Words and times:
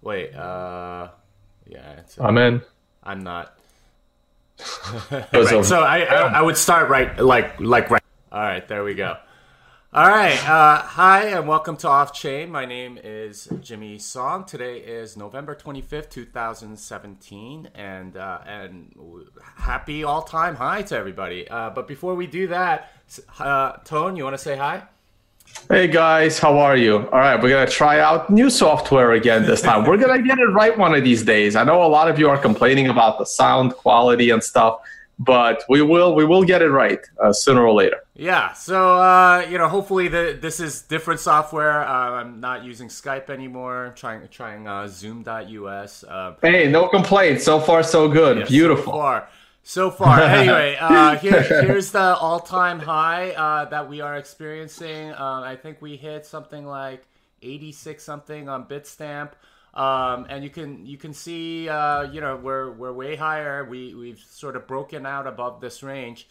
Wait, 0.00 0.34
uh, 0.34 1.08
yeah, 1.66 1.92
it's, 1.98 2.18
I'm 2.18 2.38
in. 2.38 2.62
I'm 3.02 3.20
not. 3.20 3.54
Right, 5.10 5.64
so 5.64 5.82
I, 5.82 6.00
I 6.00 6.38
I 6.38 6.42
would 6.42 6.56
start 6.56 6.88
right 6.88 7.16
like 7.18 7.60
like 7.60 7.90
right. 7.90 8.02
All 8.32 8.40
right, 8.40 8.66
there 8.66 8.82
we 8.82 8.94
go. 8.94 9.16
All 9.92 10.08
right, 10.08 10.36
uh, 10.48 10.82
hi 10.82 11.28
and 11.28 11.46
welcome 11.48 11.76
to 11.78 11.88
Off 11.88 12.12
Chain. 12.12 12.50
My 12.50 12.64
name 12.64 12.98
is 13.02 13.48
Jimmy 13.60 13.98
Song. 13.98 14.44
Today 14.44 14.78
is 14.78 15.16
November 15.16 15.54
twenty 15.54 15.80
fifth, 15.80 16.10
two 16.10 16.24
thousand 16.24 16.76
seventeen, 16.78 17.70
and 17.74 18.16
uh, 18.16 18.38
and 18.46 18.94
happy 19.56 20.04
all 20.04 20.22
time 20.22 20.56
high 20.56 20.82
to 20.82 20.96
everybody. 20.96 21.48
Uh, 21.48 21.70
but 21.70 21.86
before 21.88 22.14
we 22.14 22.26
do 22.26 22.48
that, 22.48 22.92
uh, 23.38 23.72
Tone, 23.84 24.16
you 24.16 24.24
want 24.24 24.34
to 24.34 24.42
say 24.42 24.56
hi? 24.56 24.84
Hey 25.66 25.86
guys, 25.86 26.38
how 26.38 26.58
are 26.58 26.76
you? 26.76 26.96
All 27.12 27.18
right, 27.18 27.40
we're 27.40 27.50
gonna 27.50 27.66
try 27.70 28.00
out 28.00 28.30
new 28.30 28.48
software 28.48 29.12
again 29.12 29.44
this 29.44 29.60
time. 29.60 29.84
we're 29.84 29.98
gonna 29.98 30.22
get 30.22 30.38
it 30.38 30.46
right 30.46 30.76
one 30.76 30.94
of 30.94 31.04
these 31.04 31.22
days. 31.22 31.56
I 31.56 31.64
know 31.64 31.82
a 31.82 31.88
lot 31.88 32.08
of 32.08 32.18
you 32.18 32.30
are 32.30 32.38
complaining 32.38 32.88
about 32.88 33.18
the 33.18 33.26
sound 33.26 33.74
quality 33.74 34.30
and 34.30 34.42
stuff, 34.42 34.80
but 35.18 35.64
we 35.68 35.82
will 35.82 36.14
we 36.14 36.24
will 36.24 36.42
get 36.42 36.62
it 36.62 36.70
right 36.70 37.00
uh, 37.22 37.34
sooner 37.34 37.66
or 37.66 37.74
later. 37.74 37.98
Yeah, 38.14 38.54
so 38.54 38.96
uh, 38.98 39.46
you 39.50 39.58
know, 39.58 39.68
hopefully 39.68 40.08
the, 40.08 40.38
this 40.40 40.58
is 40.58 40.80
different 40.82 41.20
software. 41.20 41.86
Uh, 41.86 42.12
I'm 42.22 42.40
not 42.40 42.64
using 42.64 42.88
Skype 42.88 43.28
anymore. 43.28 43.86
I'm 43.86 43.94
trying 43.94 44.26
trying 44.28 44.66
uh, 44.66 44.88
Zoom.us. 44.88 46.02
Uh, 46.04 46.34
Hey, 46.40 46.66
no 46.70 46.88
complaints. 46.88 47.44
So 47.44 47.60
far, 47.60 47.82
so 47.82 48.08
good. 48.08 48.44
So 48.44 48.48
Beautiful. 48.48 48.92
far, 48.94 49.28
so 49.62 49.90
far. 49.90 50.20
Anyway, 50.38 50.76
uh, 50.80 51.16
here, 51.18 51.42
here's 51.62 51.92
the 51.92 52.16
all-time 52.16 52.80
high 52.80 53.30
uh, 53.30 53.64
that 53.66 53.88
we 53.88 54.00
are 54.00 54.16
experiencing. 54.16 55.10
Um, 55.12 55.42
I 55.42 55.56
think 55.56 55.80
we 55.80 55.96
hit 55.96 56.26
something 56.26 56.66
like 56.66 57.06
86 57.42 58.02
something 58.02 58.48
on 58.48 58.64
Bitstamp. 58.66 59.32
Um, 59.74 60.26
and 60.28 60.42
you 60.42 60.50
can 60.50 60.86
you 60.86 60.96
can 60.96 61.12
see 61.12 61.68
uh, 61.68 62.02
you 62.10 62.20
know 62.20 62.36
we're 62.36 62.72
we're 62.72 62.92
way 62.92 63.14
higher. 63.14 63.64
We 63.64 63.94
we've 63.94 64.18
sort 64.18 64.56
of 64.56 64.66
broken 64.66 65.06
out 65.06 65.26
above 65.26 65.60
this 65.60 65.82
range. 65.82 66.26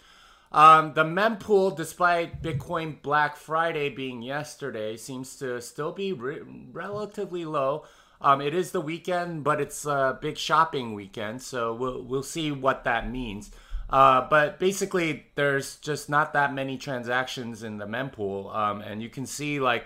Um, 0.51 0.93
the 0.93 1.03
mempool, 1.03 1.75
despite 1.75 2.41
Bitcoin 2.41 3.01
Black 3.01 3.35
Friday 3.35 3.89
being 3.89 4.21
yesterday, 4.21 4.95
seems 4.95 5.35
to 5.37 5.61
still 5.61 5.91
be 5.91 6.13
re- 6.13 6.41
relatively 6.71 7.45
low. 7.45 7.83
Um, 8.21 8.41
it 8.41 8.55
is 8.55 8.71
the 8.71 8.81
weekend, 8.81 9.43
but 9.43 9.61
it's 9.61 9.85
a 9.85 10.17
big 10.21 10.37
shopping 10.37 10.93
weekend, 10.93 11.41
so 11.41 11.73
we'll 11.73 12.01
we'll 12.01 12.23
see 12.23 12.51
what 12.51 12.83
that 12.83 13.09
means. 13.09 13.51
Uh, 13.89 14.27
but 14.29 14.59
basically, 14.59 15.27
there's 15.35 15.77
just 15.77 16.09
not 16.09 16.33
that 16.33 16.53
many 16.53 16.77
transactions 16.77 17.63
in 17.63 17.77
the 17.77 17.85
mempool, 17.85 18.53
um, 18.55 18.81
and 18.81 19.01
you 19.01 19.09
can 19.09 19.25
see 19.25 19.59
like 19.59 19.85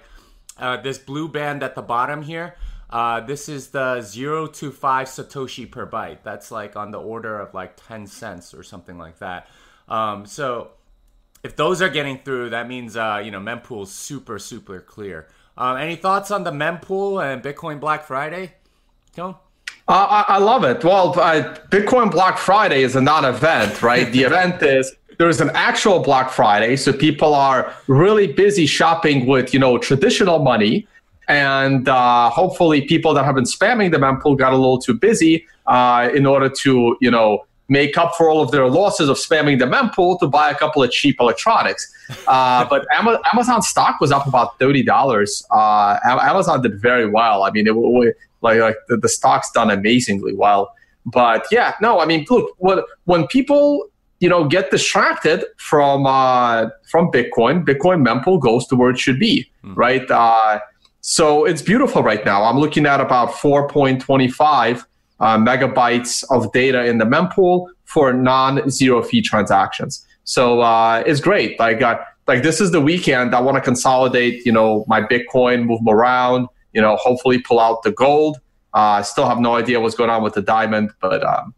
uh, 0.58 0.78
this 0.78 0.98
blue 0.98 1.28
band 1.28 1.62
at 1.62 1.76
the 1.76 1.82
bottom 1.82 2.22
here. 2.22 2.56
Uh, 2.90 3.22
this 3.22 3.48
is 3.48 3.70
the 3.70 4.02
zero 4.02 4.48
to 4.48 4.72
five 4.72 5.08
satoshi 5.08 5.70
per 5.70 5.86
byte. 5.86 6.20
That's 6.24 6.52
like 6.52 6.76
on 6.76 6.92
the 6.92 7.00
order 7.00 7.40
of 7.40 7.54
like 7.54 7.80
ten 7.88 8.08
cents 8.08 8.54
or 8.54 8.64
something 8.64 8.98
like 8.98 9.20
that. 9.20 9.48
Um, 9.88 10.26
so 10.26 10.72
if 11.44 11.56
those 11.56 11.82
are 11.82 11.90
getting 11.90 12.20
through, 12.20 12.52
that 12.52 12.68
means 12.68 12.98
uh, 12.98 13.22
you 13.24 13.32
know 13.32 13.40
mempool's 13.40 13.92
super 13.92 14.40
super 14.40 14.80
clear. 14.80 15.28
Um, 15.58 15.78
any 15.78 15.96
thoughts 15.96 16.32
on 16.32 16.44
the 16.44 16.52
mempool 16.52 17.24
and 17.24 17.44
Bitcoin 17.44 17.80
Black 17.80 18.04
Friday? 18.04 18.54
Tone? 19.16 19.36
Uh, 19.88 20.24
I, 20.28 20.36
I 20.36 20.38
love 20.38 20.64
it. 20.64 20.84
Well, 20.84 21.20
uh, 21.20 21.56
Bitcoin 21.70 22.12
Black 22.12 22.38
Friday 22.38 22.84
is 22.84 22.96
a 22.96 23.02
non-event, 23.02 23.82
right? 23.82 24.12
the 24.12 24.22
event 24.30 24.62
is 24.64 24.96
there's 25.18 25.42
an 25.42 25.52
actual 25.54 26.00
Black 26.00 26.32
Friday, 26.32 26.76
so 26.76 26.92
people 26.92 27.36
are 27.36 27.74
really 27.88 28.32
busy 28.32 28.66
shopping 28.66 29.28
with 29.28 29.54
you 29.54 29.60
know 29.60 29.78
traditional 29.78 30.40
money, 30.40 30.88
and 31.28 31.88
uh, 31.90 32.30
hopefully 32.30 32.82
people 32.82 33.14
that 33.14 33.26
have 33.26 33.36
been 33.36 33.44
spamming 33.44 33.92
the 33.92 33.98
mempool 33.98 34.38
got 34.38 34.54
a 34.54 34.56
little 34.56 34.80
too 34.80 34.94
busy 34.94 35.46
uh, 35.68 36.10
in 36.14 36.26
order 36.26 36.50
to 36.50 36.98
you 37.02 37.12
know 37.12 37.46
make 37.72 37.98
up 37.98 38.12
for 38.18 38.30
all 38.30 38.42
of 38.42 38.52
their 38.52 38.68
losses 38.68 39.08
of 39.10 39.18
spamming 39.18 39.58
the 39.58 39.66
mempool 39.66 40.20
to 40.20 40.28
buy 40.28 40.52
a 40.52 40.56
couple 40.56 40.84
of 40.84 40.92
cheap 40.92 41.18
electronics. 41.20 41.84
Uh, 42.28 42.68
but 42.70 42.86
Ama- 42.94 43.22
Amazon 43.32 43.62
stock 43.62 44.02
was 44.02 44.12
up 44.12 44.28
about 44.28 44.59
thirty 44.59 44.84
dollars. 44.84 45.46
Uh, 45.50 45.98
Am- 46.04 46.20
Amazon 46.20 46.62
did 46.62 46.76
very 46.90 47.08
well. 47.10 47.44
I 47.44 47.52
mean, 47.52 47.66
it, 47.68 47.74
w- 47.74 48.12
like 48.42 48.60
like 48.60 48.76
the, 48.90 48.98
the 48.98 49.08
stock's 49.08 49.50
done 49.52 49.72
amazingly 49.72 50.34
well. 50.34 50.74
But 51.06 51.46
yeah, 51.52 51.74
no, 51.81 52.02
I 52.02 52.06
mean, 52.06 52.26
look, 52.30 52.54
when 52.58 52.80
when 53.06 53.28
people 53.28 53.86
you 54.20 54.28
know 54.28 54.44
get 54.46 54.72
distracted 54.72 55.46
from 55.56 56.06
uh, 56.06 56.68
from 56.92 57.10
Bitcoin, 57.12 57.64
Bitcoin 57.66 58.06
mempool 58.06 58.42
goes 58.42 58.68
to 58.68 58.76
where 58.76 58.90
it 58.92 59.00
should 59.00 59.18
be, 59.20 59.50
right? 59.64 60.06
Uh, 60.12 60.60
so 61.00 61.46
it's 61.46 61.62
beautiful 61.62 62.04
right 62.04 62.24
now. 62.26 62.44
I'm 62.44 62.60
looking 62.60 62.86
at 62.86 63.00
about 63.00 63.30
4.25 63.31 64.86
uh, 65.22 65.38
megabytes 65.38 66.24
of 66.30 66.52
data 66.52 66.86
in 66.86 66.98
the 66.98 67.06
mempool 67.06 67.68
for 67.86 68.12
non-zero 68.12 69.02
fee 69.02 69.22
transactions. 69.22 70.06
So 70.24 70.62
uh, 70.62 71.04
it's 71.06 71.22
great. 71.22 71.59
Like 71.59 71.82
uh, 71.82 72.00
like 72.28 72.44
this 72.44 72.59
is 72.59 72.72
the 72.72 72.82
weekend. 72.82 73.34
I 73.34 73.42
want 73.42 73.56
to 73.56 73.62
consolidate, 73.62 74.46
you 74.46 74.52
know, 74.52 74.86
my 74.88 75.02
Bitcoin, 75.02 75.66
move 75.66 75.80
them 75.84 75.94
around. 75.94 76.48
You 76.74 76.81
know, 76.81 76.96
hopefully 76.96 77.40
pull 77.40 77.60
out 77.60 77.84
the 77.84 77.92
gold. 77.92 78.38
Uh, 78.74 79.00
I 79.00 79.02
still 79.02 79.28
have 79.28 79.40
no 79.40 79.56
idea 79.56 79.80
what's 79.80 79.96
going 79.96 80.10
on 80.10 80.24
with 80.24 80.34
the 80.34 80.42
diamond, 80.42 80.92
but 81.02 81.24
um, 81.24 81.54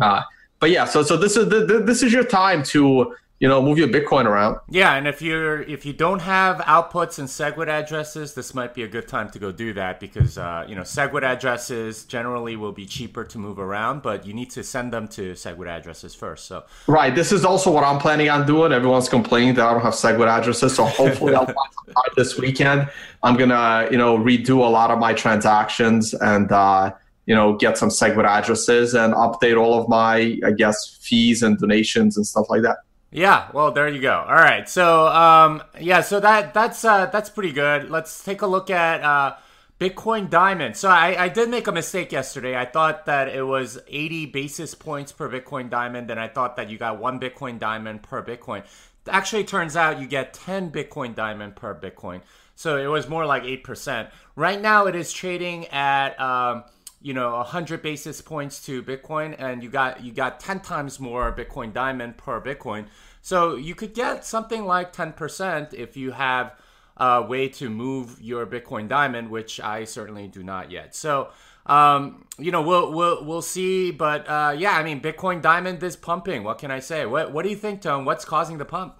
uh, 0.00 0.22
but 0.58 0.70
yeah. 0.70 0.84
So 0.84 1.02
so 1.02 1.16
this 1.16 1.36
is 1.36 1.48
the, 1.48 1.64
the, 1.64 1.78
this 1.80 2.02
is 2.02 2.12
your 2.12 2.24
time 2.24 2.62
to 2.64 3.14
you 3.40 3.48
know 3.48 3.62
move 3.62 3.78
your 3.78 3.88
Bitcoin 3.88 4.26
around. 4.26 4.58
Yeah, 4.68 4.94
and 4.94 5.08
if 5.08 5.22
you're 5.22 5.62
if 5.62 5.86
you 5.86 5.94
don't 5.94 6.20
have 6.20 6.58
outputs 6.58 7.18
and 7.18 7.26
SegWit 7.26 7.68
addresses, 7.68 8.34
this 8.34 8.54
might 8.54 8.74
be 8.74 8.82
a 8.82 8.88
good 8.88 9.08
time 9.08 9.30
to 9.30 9.38
go 9.38 9.50
do 9.50 9.72
that 9.72 9.98
because 9.98 10.36
uh, 10.36 10.66
you 10.68 10.74
know 10.74 10.82
SegWit 10.82 11.22
addresses 11.22 12.04
generally 12.04 12.56
will 12.56 12.72
be 12.72 12.84
cheaper 12.84 13.24
to 13.24 13.38
move 13.38 13.58
around, 13.58 14.02
but 14.02 14.26
you 14.26 14.34
need 14.34 14.50
to 14.50 14.62
send 14.62 14.92
them 14.92 15.08
to 15.08 15.32
SegWit 15.32 15.68
addresses 15.68 16.14
first. 16.14 16.44
So 16.44 16.64
Right. 16.86 17.14
This 17.14 17.32
is 17.32 17.46
also 17.46 17.70
what 17.72 17.82
I'm 17.82 17.98
planning 17.98 18.28
on 18.28 18.46
doing. 18.46 18.72
Everyone's 18.72 19.08
complaining 19.08 19.54
that 19.54 19.66
I 19.66 19.72
don't 19.72 19.82
have 19.82 19.94
SegWit 19.94 20.28
addresses, 20.28 20.74
so 20.74 20.84
hopefully 20.84 21.34
I'll 21.34 21.46
find 21.46 21.56
some 21.56 21.94
time 21.94 22.12
this 22.18 22.36
weekend. 22.36 22.90
I'm 23.22 23.38
gonna, 23.38 23.88
you 23.90 23.96
know, 23.96 24.18
redo 24.18 24.58
a 24.58 24.68
lot 24.68 24.90
of 24.90 24.98
my 24.98 25.14
transactions 25.14 26.12
and 26.12 26.52
uh, 26.52 26.92
you 27.24 27.34
know 27.34 27.56
get 27.56 27.78
some 27.78 27.88
SegWit 27.88 28.26
addresses 28.26 28.92
and 28.94 29.14
update 29.14 29.58
all 29.58 29.80
of 29.80 29.88
my, 29.88 30.38
I 30.44 30.50
guess, 30.50 30.98
fees 31.00 31.42
and 31.42 31.56
donations 31.58 32.18
and 32.18 32.26
stuff 32.26 32.50
like 32.50 32.60
that. 32.62 32.76
Yeah, 33.12 33.50
well, 33.52 33.72
there 33.72 33.88
you 33.88 34.00
go. 34.00 34.24
All 34.28 34.34
right, 34.34 34.68
so 34.68 35.08
um, 35.08 35.62
yeah, 35.80 36.00
so 36.00 36.20
that 36.20 36.54
that's 36.54 36.84
uh, 36.84 37.06
that's 37.06 37.28
pretty 37.28 37.52
good. 37.52 37.90
Let's 37.90 38.22
take 38.22 38.42
a 38.42 38.46
look 38.46 38.70
at 38.70 39.02
uh, 39.02 39.34
Bitcoin 39.80 40.30
Diamond. 40.30 40.76
So 40.76 40.88
I, 40.88 41.24
I 41.24 41.28
did 41.28 41.48
make 41.48 41.66
a 41.66 41.72
mistake 41.72 42.12
yesterday. 42.12 42.56
I 42.56 42.66
thought 42.66 43.06
that 43.06 43.28
it 43.28 43.42
was 43.42 43.80
80 43.88 44.26
basis 44.26 44.76
points 44.76 45.10
per 45.10 45.28
Bitcoin 45.28 45.68
Diamond, 45.68 46.10
and 46.10 46.20
I 46.20 46.28
thought 46.28 46.54
that 46.56 46.70
you 46.70 46.78
got 46.78 47.00
one 47.00 47.18
Bitcoin 47.18 47.58
Diamond 47.58 48.04
per 48.04 48.22
Bitcoin. 48.22 48.62
Actually, 49.08 49.42
turns 49.42 49.74
out 49.74 50.00
you 50.00 50.06
get 50.06 50.32
10 50.32 50.70
Bitcoin 50.70 51.14
Diamond 51.14 51.56
per 51.56 51.74
Bitcoin. 51.74 52.20
So 52.54 52.76
it 52.76 52.86
was 52.86 53.08
more 53.08 53.26
like 53.26 53.42
8%. 53.42 54.10
Right 54.36 54.60
now, 54.60 54.86
it 54.86 54.94
is 54.94 55.12
trading 55.12 55.66
at. 55.68 56.20
Um, 56.20 56.64
you 57.00 57.14
know 57.14 57.32
100 57.36 57.82
basis 57.82 58.20
points 58.20 58.64
to 58.66 58.82
bitcoin 58.82 59.34
and 59.38 59.62
you 59.62 59.70
got 59.70 60.02
you 60.04 60.12
got 60.12 60.38
10 60.40 60.60
times 60.60 61.00
more 61.00 61.34
bitcoin 61.34 61.72
diamond 61.72 62.16
per 62.16 62.40
bitcoin. 62.40 62.86
So 63.22 63.54
you 63.54 63.74
could 63.74 63.94
get 63.94 64.24
something 64.24 64.64
like 64.64 64.94
10% 64.94 65.74
if 65.74 65.94
you 65.96 66.12
have 66.12 66.54
a 66.96 67.22
way 67.22 67.48
to 67.48 67.68
move 67.68 68.18
your 68.20 68.46
bitcoin 68.46 68.88
diamond 68.88 69.30
which 69.30 69.60
i 69.60 69.84
certainly 69.84 70.28
do 70.28 70.42
not 70.42 70.70
yet. 70.70 70.94
So 70.94 71.30
um, 71.66 72.24
you 72.38 72.50
know 72.50 72.62
we'll 72.62 72.92
we'll 72.92 73.24
we'll 73.24 73.42
see 73.42 73.90
but 73.90 74.28
uh, 74.28 74.54
yeah 74.56 74.72
i 74.72 74.82
mean 74.82 75.00
bitcoin 75.00 75.40
diamond 75.40 75.82
is 75.82 75.96
pumping. 75.96 76.44
What 76.44 76.58
can 76.58 76.70
i 76.70 76.80
say? 76.80 77.06
What 77.06 77.32
what 77.32 77.44
do 77.44 77.50
you 77.50 77.56
think 77.56 77.82
Tone 77.82 78.04
what's 78.04 78.24
causing 78.24 78.58
the 78.58 78.64
pump 78.64 78.96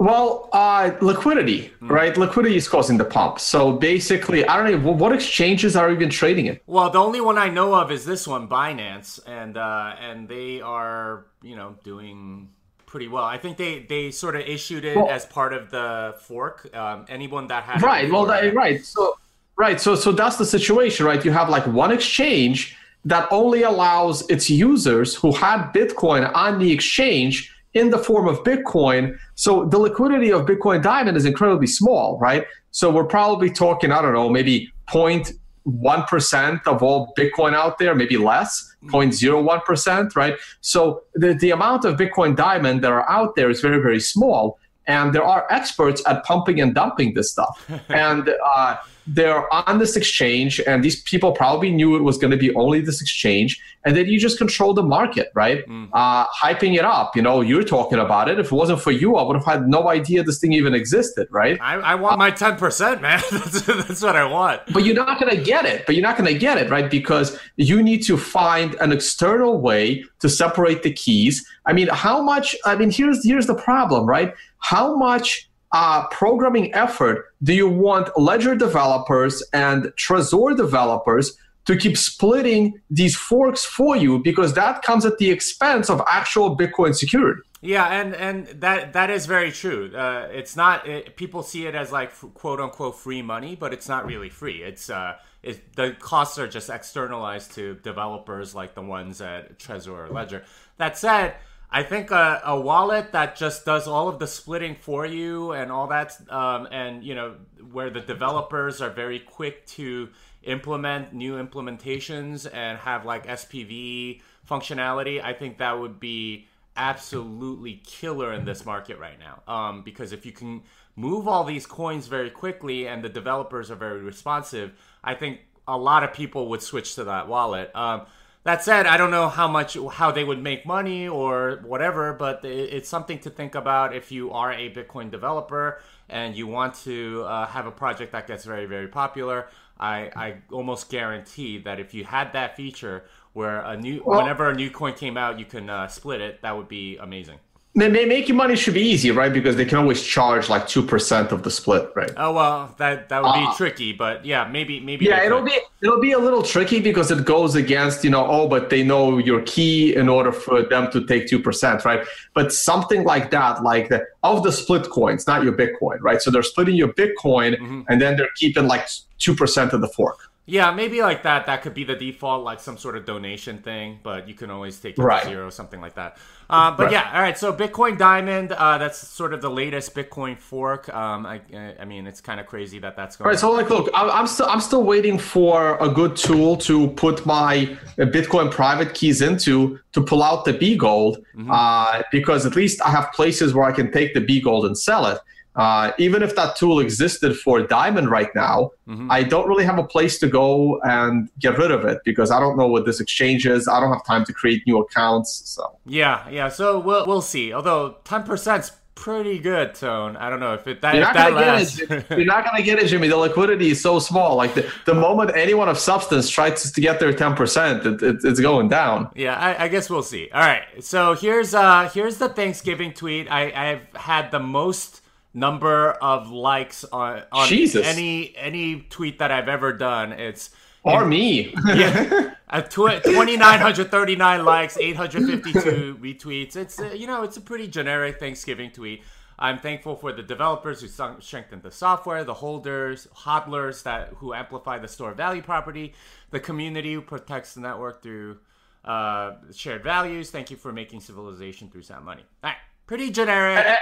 Well, 0.00 0.48
uh, 0.54 0.92
liquidity, 1.02 1.70
right? 1.82 2.16
Liquidity 2.16 2.56
is 2.56 2.66
causing 2.66 2.96
the 2.96 3.04
pump. 3.04 3.38
So 3.38 3.72
basically, 3.72 4.46
I 4.46 4.56
don't 4.56 4.82
know 4.82 4.92
what 4.92 5.12
exchanges 5.12 5.76
are 5.76 5.92
even 5.92 6.08
trading 6.08 6.46
it. 6.46 6.62
Well, 6.66 6.88
the 6.88 6.98
only 6.98 7.20
one 7.20 7.36
I 7.36 7.50
know 7.50 7.74
of 7.74 7.92
is 7.92 8.06
this 8.06 8.26
one, 8.26 8.48
Binance, 8.48 9.20
and 9.26 9.58
uh, 9.58 9.94
and 10.00 10.26
they 10.26 10.62
are 10.62 11.26
you 11.42 11.54
know 11.54 11.76
doing 11.84 12.48
pretty 12.86 13.08
well. 13.08 13.24
I 13.24 13.36
think 13.36 13.58
they 13.58 13.80
they 13.80 14.10
sort 14.10 14.36
of 14.36 14.42
issued 14.42 14.86
it 14.86 14.96
Well- 14.96 15.10
as 15.10 15.26
part 15.26 15.52
of 15.52 15.70
the 15.70 16.14
fork. 16.22 16.74
Um, 16.74 17.04
anyone 17.10 17.48
that 17.48 17.64
had 17.64 17.82
right 17.82 18.10
well 18.10 18.24
that, 18.24 18.54
right 18.54 18.82
so 18.82 19.18
right 19.56 19.78
so 19.78 19.94
so 19.94 20.12
that's 20.12 20.36
the 20.36 20.46
situation 20.46 21.04
right 21.04 21.22
you 21.22 21.30
have 21.30 21.50
like 21.50 21.66
one 21.66 21.92
exchange 21.92 22.74
that 23.04 23.28
only 23.30 23.64
allows 23.64 24.28
its 24.30 24.48
users 24.48 25.14
who 25.14 25.32
had 25.32 25.72
bitcoin 25.72 26.34
on 26.34 26.58
the 26.58 26.72
exchange 26.72 27.54
in 27.74 27.90
the 27.90 27.98
form 27.98 28.26
of 28.26 28.38
bitcoin. 28.44 29.16
So 29.34 29.64
the 29.66 29.78
liquidity 29.78 30.32
of 30.32 30.46
bitcoin 30.46 30.82
diamond 30.82 31.16
is 31.16 31.24
incredibly 31.24 31.66
small 31.66 32.18
right? 32.18 32.44
So 32.72 32.90
we're 32.90 33.04
probably 33.04 33.50
talking 33.50 33.90
i 33.92 34.00
don't 34.02 34.14
know 34.14 34.28
maybe 34.28 34.72
0.1% 34.88 36.66
of 36.66 36.82
all 36.82 37.12
bitcoin 37.18 37.54
out 37.54 37.78
there 37.78 37.94
maybe 37.94 38.16
less 38.16 38.74
0.01% 38.84 40.16
right? 40.16 40.34
So 40.60 41.02
the, 41.14 41.34
the 41.34 41.50
amount 41.50 41.84
of 41.84 41.96
bitcoin 41.96 42.36
diamond 42.36 42.82
that 42.82 42.92
are 42.92 43.08
out 43.10 43.34
there 43.36 43.50
is 43.50 43.60
very 43.60 43.80
very 43.80 44.00
small 44.00 44.58
and 44.86 45.14
there 45.14 45.24
are 45.24 45.46
experts 45.50 46.02
at 46.06 46.24
pumping 46.24 46.60
and 46.60 46.74
dumping 46.74 47.14
this 47.14 47.30
stuff. 47.30 47.70
And 47.88 48.34
uh, 48.44 48.76
they're 49.06 49.52
on 49.52 49.78
this 49.78 49.96
exchange, 49.96 50.60
and 50.66 50.84
these 50.84 51.02
people 51.02 51.32
probably 51.32 51.70
knew 51.70 51.96
it 51.96 52.02
was 52.02 52.18
going 52.18 52.30
to 52.30 52.36
be 52.36 52.54
only 52.54 52.80
this 52.80 53.00
exchange, 53.00 53.60
and 53.84 53.96
then 53.96 54.06
you 54.06 54.18
just 54.18 54.38
control 54.38 54.74
the 54.74 54.82
market, 54.82 55.30
right? 55.34 55.66
Mm. 55.66 55.88
Uh, 55.92 56.26
hyping 56.26 56.76
it 56.76 56.84
up. 56.84 57.16
You 57.16 57.22
know, 57.22 57.40
you're 57.40 57.62
talking 57.62 57.98
about 57.98 58.28
it. 58.28 58.38
If 58.38 58.46
it 58.46 58.52
wasn't 58.52 58.80
for 58.80 58.90
you, 58.90 59.16
I 59.16 59.22
would 59.22 59.36
have 59.36 59.44
had 59.44 59.68
no 59.68 59.88
idea 59.88 60.22
this 60.22 60.38
thing 60.38 60.52
even 60.52 60.74
existed, 60.74 61.28
right? 61.30 61.58
I, 61.60 61.74
I 61.74 61.94
want 61.94 62.14
uh, 62.14 62.16
my 62.18 62.30
ten 62.30 62.56
percent, 62.56 63.02
man. 63.02 63.20
that's, 63.30 63.62
that's 63.62 64.02
what 64.02 64.16
I 64.16 64.24
want. 64.24 64.62
But 64.72 64.84
you're 64.84 64.94
not 64.94 65.20
going 65.20 65.34
to 65.36 65.42
get 65.42 65.64
it. 65.64 65.86
But 65.86 65.94
you're 65.94 66.02
not 66.02 66.16
going 66.16 66.32
to 66.32 66.38
get 66.38 66.58
it, 66.58 66.70
right? 66.70 66.90
Because 66.90 67.38
you 67.56 67.82
need 67.82 68.02
to 68.04 68.16
find 68.16 68.74
an 68.76 68.92
external 68.92 69.60
way 69.60 70.04
to 70.20 70.28
separate 70.28 70.82
the 70.82 70.92
keys. 70.92 71.46
I 71.66 71.72
mean, 71.72 71.88
how 71.88 72.22
much? 72.22 72.56
I 72.64 72.76
mean, 72.76 72.90
here's 72.90 73.24
here's 73.24 73.46
the 73.46 73.54
problem, 73.54 74.06
right? 74.06 74.34
How 74.58 74.94
much 74.96 75.49
uh, 75.72 76.06
programming 76.08 76.74
effort. 76.74 77.34
Do 77.42 77.54
you 77.54 77.68
want 77.68 78.16
ledger 78.18 78.54
developers 78.54 79.42
and 79.52 79.84
trezor 79.96 80.56
developers 80.56 81.36
to 81.66 81.76
keep 81.76 81.96
splitting 81.96 82.80
these 82.90 83.14
forks 83.14 83.64
for 83.64 83.96
you? 83.96 84.18
Because 84.18 84.54
that 84.54 84.82
comes 84.82 85.06
at 85.06 85.18
the 85.18 85.30
expense 85.30 85.88
of 85.88 86.02
actual 86.08 86.56
bitcoin 86.56 86.94
security. 86.94 87.42
Yeah 87.62 87.86
and 87.88 88.14
and 88.14 88.46
that 88.62 88.94
that 88.94 89.10
is 89.10 89.26
very 89.26 89.52
true. 89.52 89.94
Uh, 89.94 90.28
it's 90.32 90.56
not 90.56 90.88
it, 90.88 91.16
people 91.16 91.42
see 91.42 91.66
it 91.66 91.74
as 91.74 91.92
like 91.92 92.10
quote 92.32 92.58
unquote 92.58 92.98
free 92.98 93.20
money 93.20 93.54
but 93.54 93.74
it's 93.74 93.86
not 93.86 94.06
really 94.06 94.30
free. 94.30 94.62
It's 94.62 94.88
uh 94.88 95.16
it, 95.42 95.74
the 95.76 95.92
costs 95.98 96.38
are 96.38 96.48
just 96.48 96.70
externalized 96.70 97.52
to 97.56 97.74
developers 97.82 98.54
like 98.54 98.74
the 98.74 98.82
ones 98.82 99.20
at 99.20 99.58
trezor 99.58 100.06
or 100.06 100.08
ledger. 100.08 100.44
That 100.78 100.96
said 100.96 101.34
I 101.72 101.84
think 101.84 102.10
a, 102.10 102.42
a, 102.44 102.60
wallet 102.60 103.12
that 103.12 103.36
just 103.36 103.64
does 103.64 103.86
all 103.86 104.08
of 104.08 104.18
the 104.18 104.26
splitting 104.26 104.74
for 104.74 105.06
you 105.06 105.52
and 105.52 105.70
all 105.70 105.86
that, 105.86 106.16
um, 106.28 106.66
and 106.72 107.04
you 107.04 107.14
know 107.14 107.36
where 107.70 107.90
the 107.90 108.00
developers 108.00 108.80
are 108.80 108.90
very 108.90 109.20
quick 109.20 109.66
to 109.66 110.08
implement 110.42 111.12
new 111.12 111.34
implementations 111.34 112.52
and 112.52 112.78
have 112.78 113.04
like 113.04 113.26
SPV 113.26 114.20
functionality. 114.48 115.22
I 115.22 115.32
think 115.32 115.58
that 115.58 115.78
would 115.78 116.00
be 116.00 116.48
absolutely 116.76 117.80
killer 117.84 118.32
in 118.32 118.44
this 118.44 118.64
market 118.64 118.98
right 118.98 119.18
now. 119.18 119.42
Um, 119.52 119.82
because 119.82 120.12
if 120.12 120.24
you 120.24 120.32
can 120.32 120.62
move 120.96 121.28
all 121.28 121.44
these 121.44 121.66
coins 121.66 122.06
very 122.06 122.30
quickly 122.30 122.88
and 122.88 123.04
the 123.04 123.08
developers 123.08 123.70
are 123.70 123.76
very 123.76 124.00
responsive, 124.00 124.72
I 125.04 125.14
think 125.14 125.40
a 125.68 125.76
lot 125.76 126.02
of 126.02 126.12
people 126.12 126.48
would 126.48 126.62
switch 126.62 126.94
to 126.96 127.04
that 127.04 127.28
wallet. 127.28 127.70
Um, 127.76 128.06
that 128.44 128.64
said, 128.64 128.86
I 128.86 128.96
don't 128.96 129.10
know 129.10 129.28
how 129.28 129.48
much 129.48 129.76
how 129.92 130.10
they 130.10 130.24
would 130.24 130.42
make 130.42 130.64
money 130.64 131.06
or 131.06 131.60
whatever, 131.64 132.12
but 132.14 132.44
it's 132.44 132.88
something 132.88 133.18
to 133.20 133.30
think 133.30 133.54
about 133.54 133.94
if 133.94 134.10
you 134.10 134.32
are 134.32 134.52
a 134.52 134.72
Bitcoin 134.72 135.10
developer 135.10 135.82
and 136.08 136.34
you 136.34 136.46
want 136.46 136.74
to 136.84 137.24
uh, 137.26 137.46
have 137.46 137.66
a 137.66 137.70
project 137.70 138.12
that 138.12 138.26
gets 138.26 138.44
very 138.44 138.66
very 138.66 138.88
popular. 138.88 139.48
I, 139.78 140.10
I 140.14 140.36
almost 140.52 140.90
guarantee 140.90 141.58
that 141.58 141.80
if 141.80 141.94
you 141.94 142.04
had 142.04 142.34
that 142.34 142.56
feature 142.56 143.04
where 143.32 143.60
a 143.60 143.76
new 143.76 144.02
well, 144.04 144.20
whenever 144.20 144.48
a 144.50 144.54
new 144.54 144.70
coin 144.70 144.94
came 144.94 145.16
out, 145.16 145.38
you 145.38 145.44
can 145.44 145.70
uh, 145.70 145.88
split 145.88 146.20
it, 146.20 146.42
that 146.42 146.56
would 146.56 146.68
be 146.68 146.96
amazing 146.98 147.38
making 147.74 148.34
money 148.34 148.56
should 148.56 148.74
be 148.74 148.82
easy, 148.82 149.10
right? 149.10 149.32
Because 149.32 149.56
they 149.56 149.64
can 149.64 149.78
always 149.78 150.02
charge 150.02 150.48
like 150.48 150.66
two 150.66 150.82
percent 150.82 151.30
of 151.30 151.42
the 151.44 151.50
split, 151.50 151.90
right? 151.94 152.10
Oh 152.16 152.32
well, 152.32 152.74
that 152.78 153.08
that 153.08 153.22
would 153.22 153.32
be 153.32 153.46
uh, 153.46 153.54
tricky, 153.54 153.92
but 153.92 154.24
yeah, 154.24 154.48
maybe 154.48 154.80
maybe. 154.80 155.04
Yeah, 155.04 155.22
it'll 155.22 155.42
be 155.42 155.56
it'll 155.82 156.00
be 156.00 156.12
a 156.12 156.18
little 156.18 156.42
tricky 156.42 156.80
because 156.80 157.10
it 157.10 157.24
goes 157.24 157.54
against 157.54 158.02
you 158.02 158.10
know 158.10 158.26
oh, 158.26 158.48
but 158.48 158.70
they 158.70 158.82
know 158.82 159.18
your 159.18 159.42
key 159.42 159.94
in 159.94 160.08
order 160.08 160.32
for 160.32 160.62
them 160.62 160.90
to 160.90 161.06
take 161.06 161.28
two 161.28 161.38
percent, 161.38 161.84
right? 161.84 162.04
But 162.34 162.52
something 162.52 163.04
like 163.04 163.30
that, 163.30 163.62
like 163.62 163.88
the 163.88 164.04
of 164.22 164.42
the 164.42 164.52
split 164.52 164.90
coins, 164.90 165.26
not 165.26 165.44
your 165.44 165.52
Bitcoin, 165.52 165.98
right? 166.00 166.20
So 166.20 166.30
they're 166.30 166.42
splitting 166.42 166.74
your 166.74 166.92
Bitcoin 166.92 167.56
mm-hmm. 167.56 167.82
and 167.88 168.00
then 168.00 168.16
they're 168.16 168.28
keeping 168.36 168.66
like 168.66 168.88
two 169.18 169.34
percent 169.34 169.72
of 169.72 169.80
the 169.80 169.88
fork. 169.88 170.29
Yeah, 170.46 170.72
maybe 170.72 171.00
like 171.00 171.22
that. 171.22 171.46
That 171.46 171.62
could 171.62 171.74
be 171.74 171.84
the 171.84 171.94
default, 171.94 172.42
like 172.42 172.58
some 172.58 172.76
sort 172.76 172.96
of 172.96 173.04
donation 173.04 173.58
thing, 173.58 174.00
but 174.02 174.26
you 174.26 174.34
can 174.34 174.50
always 174.50 174.80
take 174.80 174.98
it 174.98 175.02
right. 175.02 175.22
to 175.22 175.28
zero, 175.28 175.50
something 175.50 175.80
like 175.80 175.94
that. 175.94 176.18
Uh, 176.48 176.72
but 176.72 176.84
right. 176.84 176.92
yeah, 176.92 177.12
all 177.14 177.20
right. 177.20 177.38
So 177.38 177.52
Bitcoin 177.52 177.96
Diamond, 177.96 178.50
uh, 178.50 178.76
that's 178.76 178.98
sort 178.98 179.32
of 179.32 179.42
the 179.42 179.50
latest 179.50 179.94
Bitcoin 179.94 180.36
fork. 180.36 180.92
Um, 180.92 181.24
I, 181.24 181.40
I 181.78 181.84
mean, 181.84 182.08
it's 182.08 182.20
kind 182.20 182.40
of 182.40 182.46
crazy 182.46 182.80
that 182.80 182.96
that's 182.96 183.14
going. 183.14 183.26
All 183.26 183.30
right. 183.30 183.38
So 183.38 183.52
like, 183.52 183.70
look, 183.70 183.88
I'm 183.94 184.26
still 184.26 184.46
I'm 184.46 184.60
still 184.60 184.82
waiting 184.82 185.18
for 185.18 185.78
a 185.78 185.88
good 185.88 186.16
tool 186.16 186.56
to 186.56 186.88
put 186.88 187.24
my 187.24 187.78
Bitcoin 187.96 188.50
private 188.50 188.92
keys 188.94 189.22
into 189.22 189.78
to 189.92 190.02
pull 190.02 190.22
out 190.22 190.44
the 190.44 190.54
B 190.54 190.76
gold, 190.76 191.18
mm-hmm. 191.36 191.48
uh, 191.48 192.02
because 192.10 192.44
at 192.44 192.56
least 192.56 192.82
I 192.82 192.90
have 192.90 193.12
places 193.12 193.54
where 193.54 193.66
I 193.66 193.72
can 193.72 193.92
take 193.92 194.14
the 194.14 194.20
B 194.20 194.40
gold 194.40 194.66
and 194.66 194.76
sell 194.76 195.06
it. 195.06 195.18
Uh, 195.56 195.92
even 195.98 196.22
if 196.22 196.36
that 196.36 196.56
tool 196.56 196.78
existed 196.78 197.36
for 197.36 197.60
Diamond 197.62 198.08
right 198.08 198.32
now, 198.34 198.70
mm-hmm. 198.86 199.10
I 199.10 199.24
don't 199.24 199.48
really 199.48 199.64
have 199.64 199.78
a 199.78 199.84
place 199.84 200.18
to 200.20 200.28
go 200.28 200.80
and 200.82 201.28
get 201.40 201.58
rid 201.58 201.70
of 201.70 201.84
it 201.84 201.98
because 202.04 202.30
I 202.30 202.38
don't 202.38 202.56
know 202.56 202.68
what 202.68 202.86
this 202.86 203.00
exchange 203.00 203.46
is. 203.46 203.66
I 203.66 203.80
don't 203.80 203.92
have 203.92 204.04
time 204.04 204.24
to 204.26 204.32
create 204.32 204.62
new 204.66 204.78
accounts. 204.78 205.42
So 205.44 205.76
yeah, 205.86 206.28
yeah. 206.28 206.48
So 206.48 206.78
we'll 206.78 207.06
we'll 207.06 207.20
see. 207.20 207.52
Although 207.52 207.96
ten 208.04 208.22
percent's 208.22 208.72
pretty 209.00 209.38
good, 209.38 209.74
Tone. 209.74 210.16
I 210.16 210.28
don't 210.28 210.40
know 210.40 210.54
if 210.54 210.66
it 210.66 210.82
that, 210.82 210.94
you're 210.94 211.02
not 211.02 211.14
that 211.14 211.30
gonna 211.30 211.40
lasts. 211.40 211.78
Get 211.78 211.90
it, 211.90 212.10
you're 212.10 212.26
not 212.26 212.44
gonna 212.44 212.62
get 212.62 212.78
it, 212.78 212.86
Jimmy. 212.86 213.08
The 213.08 213.16
liquidity 213.16 213.70
is 213.70 213.80
so 213.80 213.98
small. 213.98 214.36
Like 214.36 214.54
the, 214.54 214.70
the 214.84 214.94
moment 214.94 215.32
anyone 215.34 215.68
of 215.68 215.78
substance 215.78 216.28
tries 216.28 216.70
to 216.70 216.80
get 216.80 217.00
their 217.00 217.12
ten 217.12 217.34
percent, 217.34 217.84
it, 217.84 218.02
it, 218.02 218.16
it's 218.22 218.40
going 218.40 218.68
down. 218.68 219.10
Yeah, 219.16 219.36
I, 219.36 219.64
I, 219.64 219.68
guess 219.68 219.90
we'll 219.90 220.02
see. 220.02 220.28
All 220.32 220.40
right. 220.40 220.62
So 220.80 221.14
here's 221.14 221.54
uh 221.54 221.90
here's 221.92 222.18
the 222.18 222.28
Thanksgiving 222.28 222.92
tweet. 222.92 223.30
I 223.30 223.50
I've 223.50 223.96
had 223.96 224.30
the 224.30 224.40
most 224.40 224.99
number 225.32 225.92
of 225.92 226.30
likes 226.30 226.84
on, 226.84 227.22
on 227.32 227.48
Jesus. 227.48 227.86
any 227.86 228.34
any 228.36 228.82
tweet 228.90 229.18
that 229.18 229.30
I've 229.30 229.48
ever 229.48 229.72
done. 229.72 230.12
It's 230.12 230.50
or 230.82 231.04
me. 231.04 231.54
yeah, 231.66 232.34
tw- 232.68 233.02
2939 233.04 234.44
likes, 234.44 234.76
852 234.78 235.98
retweets. 236.00 236.56
It's 236.56 236.80
uh, 236.80 236.92
you 236.96 237.06
know 237.06 237.22
it's 237.22 237.36
a 237.36 237.40
pretty 237.40 237.68
generic 237.68 238.18
Thanksgiving 238.18 238.70
tweet. 238.70 239.02
I'm 239.38 239.58
thankful 239.58 239.96
for 239.96 240.12
the 240.12 240.22
developers 240.22 240.82
who 240.82 240.88
strengthened 241.20 241.62
the 241.62 241.70
software, 241.70 242.24
the 242.24 242.34
holders, 242.34 243.08
hodlers 243.16 243.82
that 243.84 244.08
who 244.16 244.34
amplify 244.34 244.78
the 244.78 244.88
store 244.88 245.14
value 245.14 245.40
property, 245.40 245.94
the 246.30 246.40
community 246.40 246.92
who 246.92 247.00
protects 247.00 247.54
the 247.54 247.62
network 247.62 248.02
through 248.02 248.38
uh, 248.84 249.32
shared 249.54 249.82
values. 249.82 250.30
Thank 250.30 250.50
you 250.50 250.58
for 250.58 250.72
making 250.72 251.00
civilization 251.00 251.70
through 251.70 251.82
sound 251.82 252.04
money. 252.04 252.22
All 252.44 252.50
right, 252.50 252.58
pretty 252.86 253.10
generic. 253.10 253.78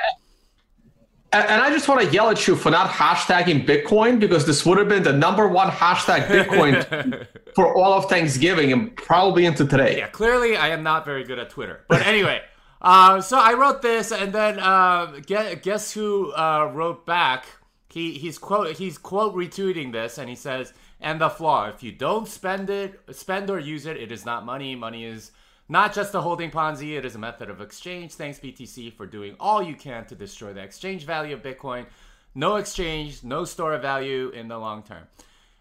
And 1.31 1.61
I 1.61 1.69
just 1.69 1.87
want 1.89 2.01
to 2.01 2.11
yell 2.11 2.31
at 2.31 2.47
you 2.47 2.57
for 2.57 2.71
not 2.71 2.89
hashtagging 2.89 3.67
Bitcoin 3.67 4.19
because 4.19 4.47
this 4.47 4.65
would 4.65 4.79
have 4.79 4.89
been 4.89 5.03
the 5.03 5.13
number 5.13 5.47
one 5.47 5.69
hashtag 5.69 6.27
Bitcoin 6.27 7.27
for 7.55 7.75
all 7.77 7.93
of 7.93 8.09
Thanksgiving 8.09 8.73
and 8.73 8.97
probably 8.97 9.45
into 9.45 9.67
today. 9.67 9.99
Yeah, 9.99 10.09
clearly 10.09 10.57
I 10.57 10.69
am 10.69 10.83
not 10.83 11.05
very 11.05 11.25
good 11.25 11.39
at 11.39 11.51
Twitter. 11.51 11.85
But 11.87 12.07
anyway, 12.07 12.41
uh, 12.81 13.21
so 13.21 13.39
I 13.39 13.53
wrote 13.53 13.83
this, 13.83 14.11
and 14.11 14.33
then 14.33 14.59
uh, 14.59 15.21
guess, 15.27 15.57
guess 15.61 15.93
who 15.93 16.33
uh, 16.33 16.71
wrote 16.73 17.05
back? 17.05 17.45
He 17.91 18.13
he's 18.13 18.39
quote 18.39 18.77
he's 18.77 18.97
quote 18.97 19.35
retweeting 19.35 19.93
this, 19.93 20.17
and 20.17 20.31
he 20.31 20.35
says, 20.35 20.73
"And 20.99 21.21
the 21.21 21.29
flaw: 21.29 21.69
if 21.69 21.83
you 21.83 21.93
don't 21.93 22.27
spend 22.27 22.71
it, 22.71 23.01
spend 23.11 23.51
or 23.51 23.59
use 23.59 23.85
it, 23.85 23.99
it 23.99 24.11
is 24.11 24.25
not 24.25 24.47
money. 24.47 24.75
Money 24.75 25.05
is." 25.05 25.31
Not 25.69 25.95
just 25.95 26.15
a 26.15 26.21
holding 26.21 26.51
Ponzi, 26.51 26.97
it 26.97 27.05
is 27.05 27.15
a 27.15 27.19
method 27.19 27.51
of 27.51 27.61
exchange. 27.61 28.15
Thanks, 28.15 28.39
BTC, 28.39 28.95
for 28.95 29.07
doing 29.07 29.37
all 29.39 29.63
you 29.63 29.75
can 29.75 30.07
to 30.07 30.15
destroy 30.15 30.53
the 30.55 30.63
exchange 30.63 31.05
value 31.05 31.35
of 31.35 31.43
Bitcoin. 31.43 31.87
No 32.35 32.57
exchange, 32.57 33.23
no 33.23 33.45
store 33.45 33.75
of 33.75 33.83
value 33.83 34.31
in 34.31 34.49
the 34.49 34.59
long 34.59 34.83
term. 34.83 35.05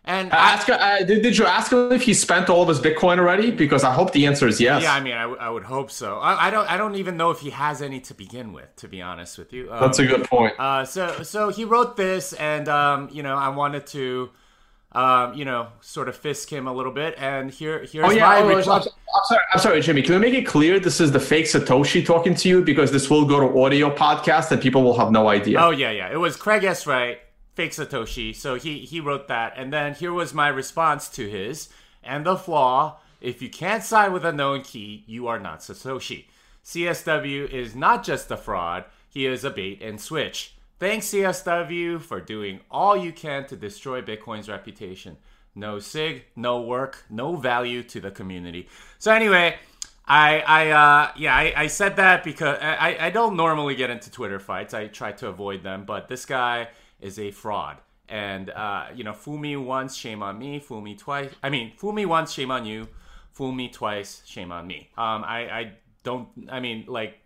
And 0.06 0.32
uh, 0.32 0.36
ask, 0.36 0.70
uh, 0.70 1.00
did, 1.00 1.22
did 1.22 1.38
you 1.38 1.46
ask 1.46 1.74
him 1.74 1.92
if 1.92 2.04
he 2.04 2.14
spent 2.14 2.50
all 2.50 2.62
of 2.62 2.70
his 2.70 2.80
Bitcoin 2.80 3.20
already? 3.20 3.52
Because 3.52 3.84
I 3.84 3.92
hope 3.92 4.14
the 4.14 4.26
answer 4.26 4.48
is 4.48 4.62
yes. 4.62 4.82
Yeah, 4.82 4.94
I 4.94 5.02
mean, 5.02 5.14
I, 5.14 5.24
w- 5.24 5.38
I 5.38 5.50
would 5.50 5.66
hope 5.66 5.92
so. 5.92 6.20
I, 6.20 6.48
I, 6.48 6.50
don't. 6.50 6.72
I 6.72 6.78
don't 6.78 6.96
even 6.96 7.18
know 7.18 7.32
if 7.32 7.42
he 7.42 7.50
has 7.50 7.82
any 7.82 8.00
to 8.02 8.14
begin 8.14 8.54
with. 8.54 8.74
To 8.78 8.88
be 8.88 9.02
honest 9.02 9.38
with 9.38 9.52
you, 9.52 9.70
um, 9.70 9.82
that's 9.82 10.00
a 10.00 10.06
good 10.06 10.24
point. 10.24 10.58
Uh, 10.58 10.86
so, 10.86 11.24
so 11.24 11.50
he 11.50 11.66
wrote 11.66 11.98
this, 11.98 12.32
and 12.32 12.70
um, 12.70 13.10
you 13.12 13.22
know, 13.22 13.36
I 13.36 13.50
wanted 13.50 13.86
to 13.88 14.30
um, 14.98 15.36
you 15.36 15.46
know, 15.46 15.68
sort 15.80 16.10
of 16.10 16.16
fisk 16.16 16.52
him 16.52 16.66
a 16.66 16.74
little 16.74 16.92
bit. 16.92 17.14
And 17.20 17.52
here, 17.52 17.86
here's 17.86 18.04
oh, 18.04 18.10
yeah. 18.10 18.26
my 18.26 18.42
oh, 18.42 18.48
reply. 18.48 18.78
I'm, 18.78 19.24
sorry, 19.26 19.42
I'm 19.54 19.60
sorry, 19.60 19.82
Jimmy. 19.82 20.02
Can 20.02 20.16
we 20.16 20.20
make 20.20 20.34
it 20.34 20.48
clear 20.48 20.80
this 20.80 21.00
is 21.00 21.12
the 21.12 21.20
fake 21.20 21.46
Satoshi 21.46 22.04
talking 22.04 22.34
to 22.34 22.50
you 22.50 22.64
because 22.64 22.92
this 22.92 23.08
will 23.08 23.24
go 23.24 23.40
to 23.40 23.62
audio 23.62 23.96
podcast 23.96 24.52
and 24.52 24.60
people 24.60 24.82
will 24.82 24.98
have 24.98 25.12
no 25.12 25.30
idea. 25.30 25.60
Oh 25.62 25.70
yeah, 25.70 25.92
yeah. 25.92 26.12
It 26.12 26.18
was 26.18 26.36
Craig 26.36 26.64
S. 26.64 26.88
Wright, 26.88 27.20
fake 27.54 27.74
Satoshi. 27.74 28.36
So 28.36 28.56
he 28.56 28.80
he 28.80 29.00
wrote 29.00 29.28
that, 29.28 29.54
and 29.56 29.72
then 29.72 29.94
here 29.94 30.12
was 30.12 30.34
my 30.34 30.48
response 30.48 31.10
to 31.10 31.30
his. 31.30 31.70
And 32.04 32.26
the 32.26 32.36
flaw: 32.36 32.98
if 33.22 33.40
you 33.40 33.52
can't 33.52 33.84
sign 33.84 34.14
with 34.14 34.26
a 34.26 34.34
known 34.34 34.64
key, 34.64 35.04
you 35.06 35.28
are 35.28 35.40
not 35.40 35.60
Satoshi. 35.60 36.26
CSW 36.66 37.48
is 37.52 37.76
not 37.76 38.04
just 38.04 38.32
a 38.32 38.38
fraud; 38.38 38.86
he 39.08 39.28
is 39.28 39.44
a 39.44 39.52
bait 39.52 39.80
and 39.80 40.02
switch. 40.02 40.57
Thanks, 40.80 41.08
CSW, 41.08 42.00
for 42.00 42.22
doing 42.22 42.60
all 42.70 42.96
you 42.96 43.12
can 43.12 43.48
to 43.48 43.56
destroy 43.56 44.04
Bitcoin's 44.04 44.48
reputation. 44.48 45.18
No 45.56 45.80
SIG, 45.80 46.26
no 46.36 46.62
work, 46.62 47.04
no 47.10 47.36
value 47.36 47.82
to 47.82 48.00
the 48.00 48.12
community. 48.12 48.70
So 49.00 49.12
anyway, 49.12 49.56
I, 50.06 50.40
I, 50.42 50.70
uh, 50.70 51.12
yeah, 51.18 51.36
I, 51.36 51.54
I 51.58 51.68
said 51.68 51.96
that 51.96 52.24
because 52.24 52.60
I, 52.62 52.96
I 53.00 53.10
don't 53.10 53.36
normally 53.36 53.74
get 53.74 53.90
into 53.90 54.12
Twitter 54.12 54.40
fights. 54.40 54.76
I 54.76 54.86
try 54.86 55.14
to 55.14 55.30
avoid 55.30 55.64
them, 55.64 55.84
but 55.84 56.10
this 56.10 56.26
guy 56.26 56.68
is 57.02 57.18
a 57.18 57.32
fraud. 57.32 57.78
And 58.08 58.52
uh, 58.52 58.86
you 58.94 59.04
know, 59.04 59.14
fool 59.14 59.40
me 59.40 59.58
once, 59.58 59.96
shame 59.96 60.22
on 60.22 60.38
me. 60.38 60.60
Fool 60.60 60.82
me 60.82 60.94
twice. 60.94 61.32
I 61.42 61.50
mean, 61.50 61.74
fool 61.76 61.92
me 61.92 62.06
once, 62.06 62.32
shame 62.32 62.52
on 62.52 62.68
you. 62.68 62.88
Fool 63.32 63.52
me 63.52 63.68
twice, 63.68 64.22
shame 64.26 64.52
on 64.52 64.68
me. 64.68 64.90
Um, 64.96 65.24
I, 65.24 65.40
I 65.50 65.72
don't. 66.04 66.30
I 66.50 66.60
mean, 66.60 66.86
like 66.88 67.18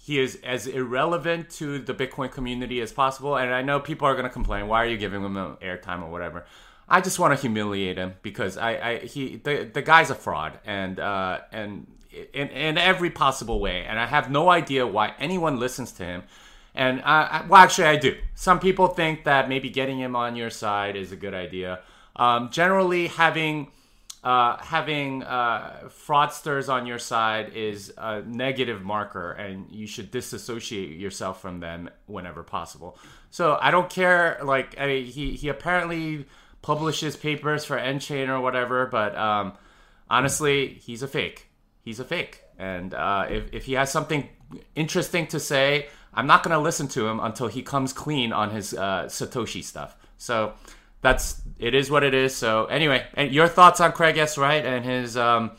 he 0.00 0.18
is 0.18 0.38
as 0.42 0.66
irrelevant 0.66 1.50
to 1.50 1.78
the 1.78 1.92
Bitcoin 1.92 2.30
community 2.30 2.80
as 2.80 2.92
possible. 2.92 3.36
And 3.36 3.52
I 3.52 3.62
know 3.62 3.80
people 3.80 4.06
are 4.08 4.14
going 4.14 4.24
to 4.24 4.30
complain, 4.30 4.68
why 4.68 4.82
are 4.82 4.86
you 4.86 4.96
giving 4.96 5.22
him 5.22 5.34
airtime 5.34 6.02
or 6.02 6.10
whatever? 6.10 6.46
I 6.88 7.00
just 7.00 7.18
want 7.18 7.34
to 7.34 7.40
humiliate 7.40 7.98
him 7.98 8.14
because 8.22 8.56
I, 8.56 8.70
I 8.76 8.98
he 9.00 9.36
the, 9.36 9.70
the 9.70 9.82
guy's 9.82 10.08
a 10.08 10.14
fraud 10.14 10.58
and 10.64 10.98
uh, 10.98 11.40
and 11.52 11.86
in, 12.32 12.48
in 12.48 12.78
every 12.78 13.10
possible 13.10 13.60
way. 13.60 13.84
And 13.84 13.98
I 13.98 14.06
have 14.06 14.30
no 14.30 14.48
idea 14.48 14.86
why 14.86 15.12
anyone 15.18 15.58
listens 15.58 15.92
to 15.92 16.04
him. 16.04 16.22
And 16.74 17.02
I, 17.02 17.44
well, 17.48 17.60
actually, 17.60 17.88
I 17.88 17.96
do. 17.96 18.16
Some 18.34 18.60
people 18.60 18.88
think 18.88 19.24
that 19.24 19.48
maybe 19.48 19.68
getting 19.68 19.98
him 19.98 20.14
on 20.14 20.36
your 20.36 20.50
side 20.50 20.96
is 20.96 21.12
a 21.12 21.16
good 21.16 21.34
idea. 21.34 21.80
Um, 22.16 22.50
generally, 22.50 23.08
having 23.08 23.72
uh, 24.24 24.56
having 24.58 25.22
uh, 25.22 25.88
fraudsters 25.88 26.68
on 26.68 26.86
your 26.86 26.98
side 26.98 27.52
is 27.54 27.92
a 27.96 28.22
negative 28.22 28.82
marker, 28.82 29.32
and 29.32 29.70
you 29.70 29.86
should 29.86 30.10
disassociate 30.10 30.98
yourself 30.98 31.40
from 31.40 31.60
them 31.60 31.88
whenever 32.06 32.42
possible. 32.42 32.98
So 33.30 33.58
I 33.60 33.70
don't 33.70 33.88
care. 33.88 34.38
Like 34.42 34.74
I 34.78 34.86
mean, 34.86 35.04
he 35.04 35.32
he 35.34 35.48
apparently 35.48 36.26
publishes 36.62 37.16
papers 37.16 37.64
for 37.64 37.78
nChain 37.78 38.28
or 38.28 38.40
whatever, 38.40 38.86
but 38.86 39.16
um, 39.16 39.52
honestly, 40.10 40.78
he's 40.82 41.02
a 41.02 41.08
fake. 41.08 41.46
He's 41.82 42.00
a 42.00 42.04
fake, 42.04 42.42
and 42.58 42.94
uh, 42.94 43.26
if 43.30 43.52
if 43.52 43.64
he 43.66 43.74
has 43.74 43.90
something 43.92 44.28
interesting 44.74 45.28
to 45.28 45.38
say, 45.38 45.88
I'm 46.12 46.26
not 46.26 46.42
gonna 46.42 46.58
listen 46.58 46.88
to 46.88 47.06
him 47.06 47.20
until 47.20 47.46
he 47.46 47.62
comes 47.62 47.92
clean 47.92 48.32
on 48.32 48.50
his 48.50 48.74
uh, 48.74 49.04
Satoshi 49.04 49.62
stuff. 49.62 49.96
So 50.16 50.54
that's 51.00 51.40
it 51.58 51.74
is 51.74 51.90
what 51.90 52.02
it 52.02 52.14
is. 52.14 52.34
So 52.34 52.66
anyway, 52.66 53.06
and 53.14 53.32
your 53.32 53.48
thoughts 53.48 53.80
on 53.80 53.92
Craig 53.92 54.16
S. 54.18 54.38
Wright 54.38 54.64
and 54.64 54.84
his 54.84 55.16
um, 55.16 55.52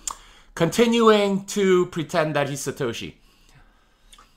continuing 0.56 1.46
to 1.46 1.86
pretend 1.88 2.36
that 2.36 2.50
he's 2.50 2.60
Satoshi? 2.60 3.14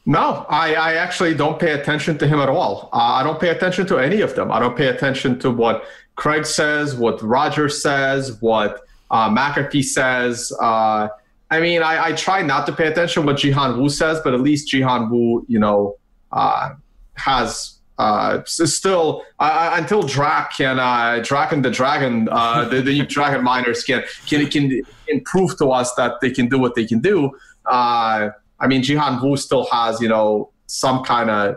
No, 0.04 0.46
I, 0.48 0.74
I 0.74 0.94
actually 0.94 1.34
don't 1.34 1.58
pay 1.58 1.72
attention 1.72 2.18
to 2.18 2.26
him 2.26 2.40
at 2.40 2.48
all. 2.48 2.88
Uh, 2.92 2.96
I 2.96 3.22
don't 3.22 3.40
pay 3.40 3.48
attention 3.50 3.86
to 3.86 3.98
any 3.98 4.20
of 4.20 4.34
them. 4.34 4.50
I 4.50 4.58
don't 4.58 4.76
pay 4.76 4.88
attention 4.88 5.38
to 5.40 5.50
what 5.50 5.84
Craig 6.16 6.44
says, 6.44 6.94
what 6.94 7.22
Roger 7.22 7.68
says, 7.68 8.40
what 8.40 8.82
uh, 9.10 9.28
McAfee 9.30 9.84
says. 9.84 10.52
Uh, 10.60 11.08
I 11.50 11.60
mean, 11.60 11.82
I, 11.82 12.06
I, 12.06 12.12
try 12.12 12.42
not 12.42 12.66
to 12.66 12.72
pay 12.72 12.86
attention 12.86 13.26
what 13.26 13.36
Jihan 13.36 13.78
Wu 13.78 13.88
says, 13.88 14.20
but 14.24 14.32
at 14.32 14.40
least 14.40 14.72
Jihan 14.72 15.10
Wu, 15.10 15.44
you 15.48 15.58
know, 15.58 15.96
uh, 16.32 16.74
has 17.14 17.78
uh, 18.02 18.42
still 18.44 19.22
uh, 19.38 19.70
until 19.74 20.02
Drac 20.02 20.56
can 20.56 20.80
uh, 20.80 21.22
Drac 21.22 21.52
and 21.52 21.64
the 21.64 21.70
Dragon, 21.70 22.28
uh, 22.32 22.64
the, 22.70 22.80
the 22.80 23.06
Dragon 23.06 23.44
miners 23.44 23.84
can, 23.84 24.02
can 24.26 24.44
can 24.48 24.82
can 25.06 25.20
prove 25.20 25.56
to 25.58 25.70
us 25.70 25.94
that 25.94 26.20
they 26.20 26.30
can 26.30 26.48
do 26.48 26.58
what 26.58 26.74
they 26.74 26.84
can 26.84 26.98
do. 26.98 27.30
Uh, 27.64 28.30
I 28.58 28.66
mean, 28.66 28.82
Jihan 28.82 29.22
Wu 29.22 29.36
still 29.36 29.68
has 29.70 30.00
you 30.00 30.08
know 30.08 30.50
some 30.66 31.04
kind 31.04 31.30
of 31.30 31.56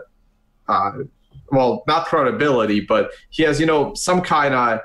uh, 0.68 0.92
well, 1.50 1.82
not 1.88 2.06
credibility, 2.06 2.80
but 2.80 3.10
he 3.30 3.42
has 3.42 3.58
you 3.58 3.66
know 3.66 3.94
some 3.94 4.20
kind 4.20 4.54
of 4.54 4.80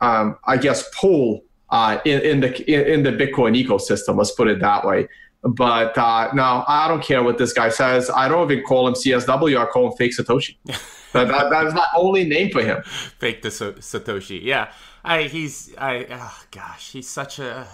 um, 0.00 0.36
I 0.48 0.56
guess 0.56 0.88
pull 0.98 1.44
uh, 1.70 1.98
in, 2.04 2.20
in 2.22 2.40
the 2.40 2.50
in, 2.68 2.94
in 2.94 3.02
the 3.04 3.12
Bitcoin 3.12 3.54
ecosystem. 3.54 4.16
Let's 4.16 4.32
put 4.32 4.48
it 4.48 4.58
that 4.58 4.84
way. 4.84 5.06
But 5.48 5.96
uh, 5.96 6.30
no, 6.34 6.64
I 6.66 6.88
don't 6.88 7.02
care 7.02 7.22
what 7.22 7.38
this 7.38 7.52
guy 7.52 7.68
says. 7.68 8.10
I 8.10 8.28
don't 8.28 8.50
even 8.50 8.64
call 8.64 8.88
him 8.88 8.94
CSW. 8.94 9.58
I 9.58 9.66
call 9.66 9.90
him 9.90 9.96
Fake 9.96 10.12
Satoshi. 10.16 10.56
that, 11.12 11.28
that, 11.28 11.50
that 11.50 11.66
is 11.66 11.74
my 11.74 11.86
only 11.96 12.24
name 12.24 12.50
for 12.50 12.62
him. 12.62 12.82
Fake 12.82 13.42
the 13.42 13.48
Satoshi. 13.48 14.42
Yeah, 14.42 14.72
I 15.04 15.24
he's 15.24 15.74
I 15.78 16.06
oh 16.10 16.42
gosh, 16.50 16.92
he's 16.92 17.08
such 17.08 17.38
a 17.38 17.66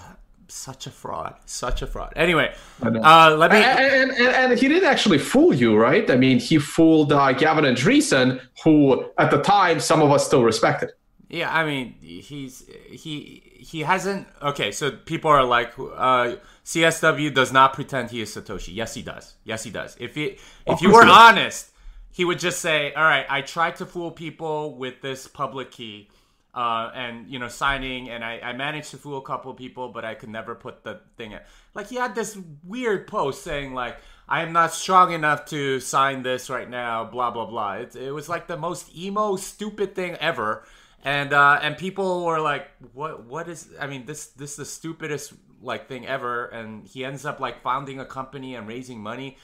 such 0.48 0.86
a 0.86 0.90
fraud, 0.90 1.34
such 1.46 1.80
a 1.80 1.86
fraud. 1.86 2.12
Anyway, 2.14 2.54
uh, 2.82 3.34
let 3.38 3.50
me. 3.50 3.56
And, 3.56 4.10
and, 4.10 4.52
and, 4.52 4.58
he 4.58 4.68
didn't 4.68 4.88
actually 4.88 5.16
fool 5.16 5.54
you, 5.54 5.76
right? 5.76 6.10
I 6.10 6.16
mean, 6.16 6.38
he 6.38 6.58
fooled 6.58 7.10
uh, 7.10 7.32
Gavin 7.32 7.64
Andresen, 7.64 8.38
who 8.62 9.10
at 9.18 9.30
the 9.30 9.40
time 9.40 9.80
some 9.80 10.02
of 10.02 10.10
us 10.10 10.26
still 10.26 10.44
respected. 10.44 10.90
Yeah, 11.32 11.50
I 11.50 11.64
mean, 11.64 11.94
he's 12.02 12.68
he 12.90 13.42
he 13.56 13.80
hasn't. 13.80 14.28
Okay, 14.42 14.70
so 14.70 14.90
people 14.90 15.30
are 15.30 15.42
like, 15.42 15.72
uh, 15.78 16.36
CSW 16.62 17.32
does 17.32 17.54
not 17.54 17.72
pretend 17.72 18.10
he 18.10 18.20
is 18.20 18.36
Satoshi. 18.36 18.74
Yes, 18.74 18.92
he 18.92 19.00
does. 19.00 19.34
Yes, 19.42 19.64
he 19.64 19.70
does. 19.70 19.96
If 19.98 20.14
he 20.14 20.36
if 20.66 20.82
you 20.82 20.92
were 20.92 21.06
honest, 21.06 21.70
he 22.10 22.26
would 22.26 22.38
just 22.38 22.60
say, 22.60 22.92
"All 22.92 23.02
right, 23.02 23.24
I 23.30 23.40
tried 23.40 23.76
to 23.76 23.86
fool 23.86 24.10
people 24.10 24.76
with 24.76 25.00
this 25.00 25.26
public 25.26 25.70
key." 25.70 26.10
Uh, 26.54 26.90
and 26.94 27.26
you 27.30 27.38
know 27.38 27.48
signing 27.48 28.10
and 28.10 28.22
I, 28.22 28.38
I 28.40 28.52
managed 28.52 28.90
to 28.90 28.98
fool 28.98 29.16
a 29.16 29.22
couple 29.22 29.50
of 29.50 29.56
people 29.56 29.88
but 29.88 30.04
i 30.04 30.14
could 30.14 30.28
never 30.28 30.54
put 30.54 30.84
the 30.84 31.00
thing 31.16 31.32
in 31.32 31.40
like 31.72 31.88
he 31.88 31.96
had 31.96 32.14
this 32.14 32.36
weird 32.62 33.06
post 33.06 33.42
saying 33.42 33.72
like 33.72 33.96
i 34.28 34.42
am 34.42 34.52
not 34.52 34.74
strong 34.74 35.14
enough 35.14 35.46
to 35.46 35.80
sign 35.80 36.22
this 36.22 36.50
right 36.50 36.68
now 36.68 37.06
blah 37.06 37.30
blah 37.30 37.46
blah 37.46 37.76
it, 37.76 37.96
it 37.96 38.12
was 38.12 38.28
like 38.28 38.48
the 38.48 38.56
most 38.58 38.94
emo 38.94 39.36
stupid 39.36 39.94
thing 39.94 40.14
ever 40.16 40.66
and 41.02 41.32
uh, 41.32 41.58
and 41.62 41.76
people 41.76 42.24
were 42.24 42.40
like 42.40 42.68
what 42.92 43.24
what 43.24 43.48
is 43.48 43.68
i 43.80 43.86
mean 43.86 44.06
this 44.06 44.26
this 44.28 44.52
is 44.52 44.56
the 44.56 44.64
stupidest 44.64 45.32
like 45.62 45.88
thing 45.88 46.06
ever. 46.06 46.46
And 46.46 46.86
he 46.86 47.04
ends 47.04 47.24
up 47.24 47.40
like 47.40 47.62
founding 47.62 48.00
a 48.00 48.04
company 48.04 48.54
and 48.54 48.66
raising 48.66 49.00
money. 49.00 49.38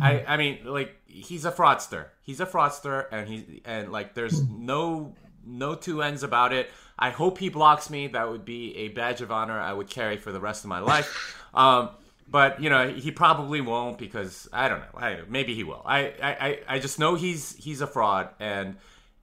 I. 0.00 0.24
I 0.26 0.36
mean 0.36 0.60
like 0.64 0.94
he's 1.06 1.44
a 1.44 1.52
fraudster. 1.52 2.06
He's 2.22 2.40
a 2.40 2.46
fraudster 2.46 3.06
and 3.10 3.28
he 3.28 3.62
and 3.64 3.90
like 3.90 4.14
there's 4.14 4.42
no 4.48 5.14
no 5.44 5.74
two 5.74 6.02
ends 6.02 6.22
about 6.22 6.52
it. 6.52 6.70
I 6.98 7.10
hope 7.10 7.38
he 7.38 7.48
blocks 7.48 7.90
me. 7.90 8.08
That 8.08 8.28
would 8.28 8.44
be 8.44 8.76
a 8.76 8.88
badge 8.88 9.20
of 9.20 9.30
honor 9.30 9.58
i 9.58 9.72
would 9.72 9.88
carry 9.88 10.16
for 10.16 10.32
the 10.32 10.40
rest 10.40 10.64
of 10.64 10.68
my 10.68 10.80
life. 10.80 11.34
Um, 11.54 11.88
but 12.30 12.62
you 12.62 12.68
know 12.68 12.90
he 12.90 13.10
probably 13.10 13.62
won't 13.62 13.96
because 13.98 14.46
i 14.52 14.68
don't 14.68 14.80
know. 14.80 14.98
I, 14.98 15.20
maybe 15.26 15.54
he 15.54 15.64
will. 15.64 15.82
I, 15.84 16.12
I 16.22 16.60
i 16.68 16.78
just 16.78 16.98
know 16.98 17.14
he's 17.14 17.56
he's 17.56 17.80
a 17.80 17.86
fraud 17.86 18.28
and 18.38 18.76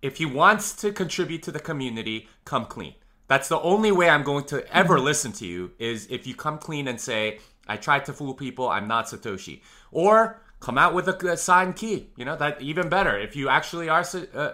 if 0.07 0.17
he 0.17 0.25
wants 0.25 0.65
to 0.81 0.91
contribute 0.91 1.41
to 1.43 1.51
the 1.51 1.63
community 1.69 2.17
come 2.51 2.65
clean 2.65 2.93
that's 3.27 3.47
the 3.47 3.59
only 3.59 3.91
way 3.91 4.09
I'm 4.09 4.23
going 4.23 4.45
to 4.45 4.65
ever 4.75 4.95
mm-hmm. 4.95 5.05
listen 5.05 5.31
to 5.33 5.45
you 5.45 5.71
is 5.79 6.07
if 6.09 6.27
you 6.27 6.35
come 6.35 6.57
clean 6.57 6.87
and 6.87 6.99
say, 6.99 7.39
I 7.67 7.77
tried 7.77 8.05
to 8.05 8.13
fool 8.13 8.33
people, 8.33 8.69
I'm 8.69 8.87
not 8.87 9.05
Satoshi. 9.07 9.61
Or 9.91 10.41
come 10.59 10.77
out 10.77 10.93
with 10.93 11.07
a, 11.07 11.31
a 11.31 11.37
signed 11.37 11.75
key. 11.75 12.09
You 12.15 12.25
know, 12.25 12.35
that 12.35 12.61
even 12.61 12.89
better. 12.89 13.17
If 13.17 13.35
you 13.35 13.49
actually 13.49 13.89
are 13.89 14.05
uh, 14.33 14.51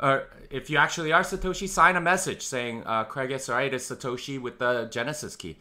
uh, 0.00 0.20
if 0.50 0.70
you 0.70 0.78
actually 0.78 1.12
are 1.12 1.22
Satoshi, 1.22 1.68
sign 1.68 1.96
a 1.96 2.00
message 2.00 2.42
saying 2.42 2.82
uh, 2.86 3.04
Craig 3.04 3.30
S. 3.30 3.48
Wright 3.48 3.72
is 3.72 3.82
Satoshi 3.82 4.40
with 4.40 4.58
the 4.58 4.86
Genesis 4.86 5.36
key. 5.36 5.58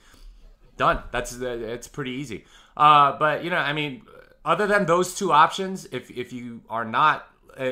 Done. 0.77 1.03
That's 1.11 1.39
uh, 1.41 1.45
it's 1.45 1.87
pretty 1.87 2.11
easy. 2.11 2.45
Uh, 2.77 3.17
but 3.19 3.43
you 3.43 3.49
know, 3.49 3.57
I 3.57 3.73
mean, 3.73 4.03
other 4.45 4.67
than 4.67 4.85
those 4.85 5.15
two 5.15 5.33
options, 5.33 5.85
if 5.91 6.09
if 6.09 6.31
you 6.31 6.61
are 6.69 6.85
not, 6.85 7.27
uh, 7.57 7.71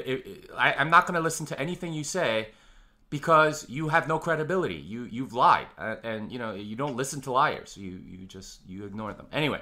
I, 0.58 0.74
I'm 0.74 0.90
not 0.90 1.06
going 1.06 1.16
to 1.16 1.22
listen 1.22 1.46
to 1.48 1.60
anything 1.60 1.94
you 1.94 2.04
say 2.04 2.50
because 3.10 3.70
you 3.70 3.90
have 3.90 4.08
no 4.08 4.20
credibility. 4.20 4.76
You 4.76 5.04
you've 5.04 5.34
lied, 5.34 5.68
uh, 5.78 5.96
and 6.04 6.32
you 6.32 6.40
know 6.40 6.54
you 6.54 6.76
don't 6.76 6.96
listen 6.96 7.22
to 7.22 7.32
liars. 7.32 7.78
You 7.78 8.00
you 8.06 8.26
just 8.26 8.62
you 8.68 8.86
ignore 8.86 9.14
them. 9.14 9.28
Anyway, 9.32 9.62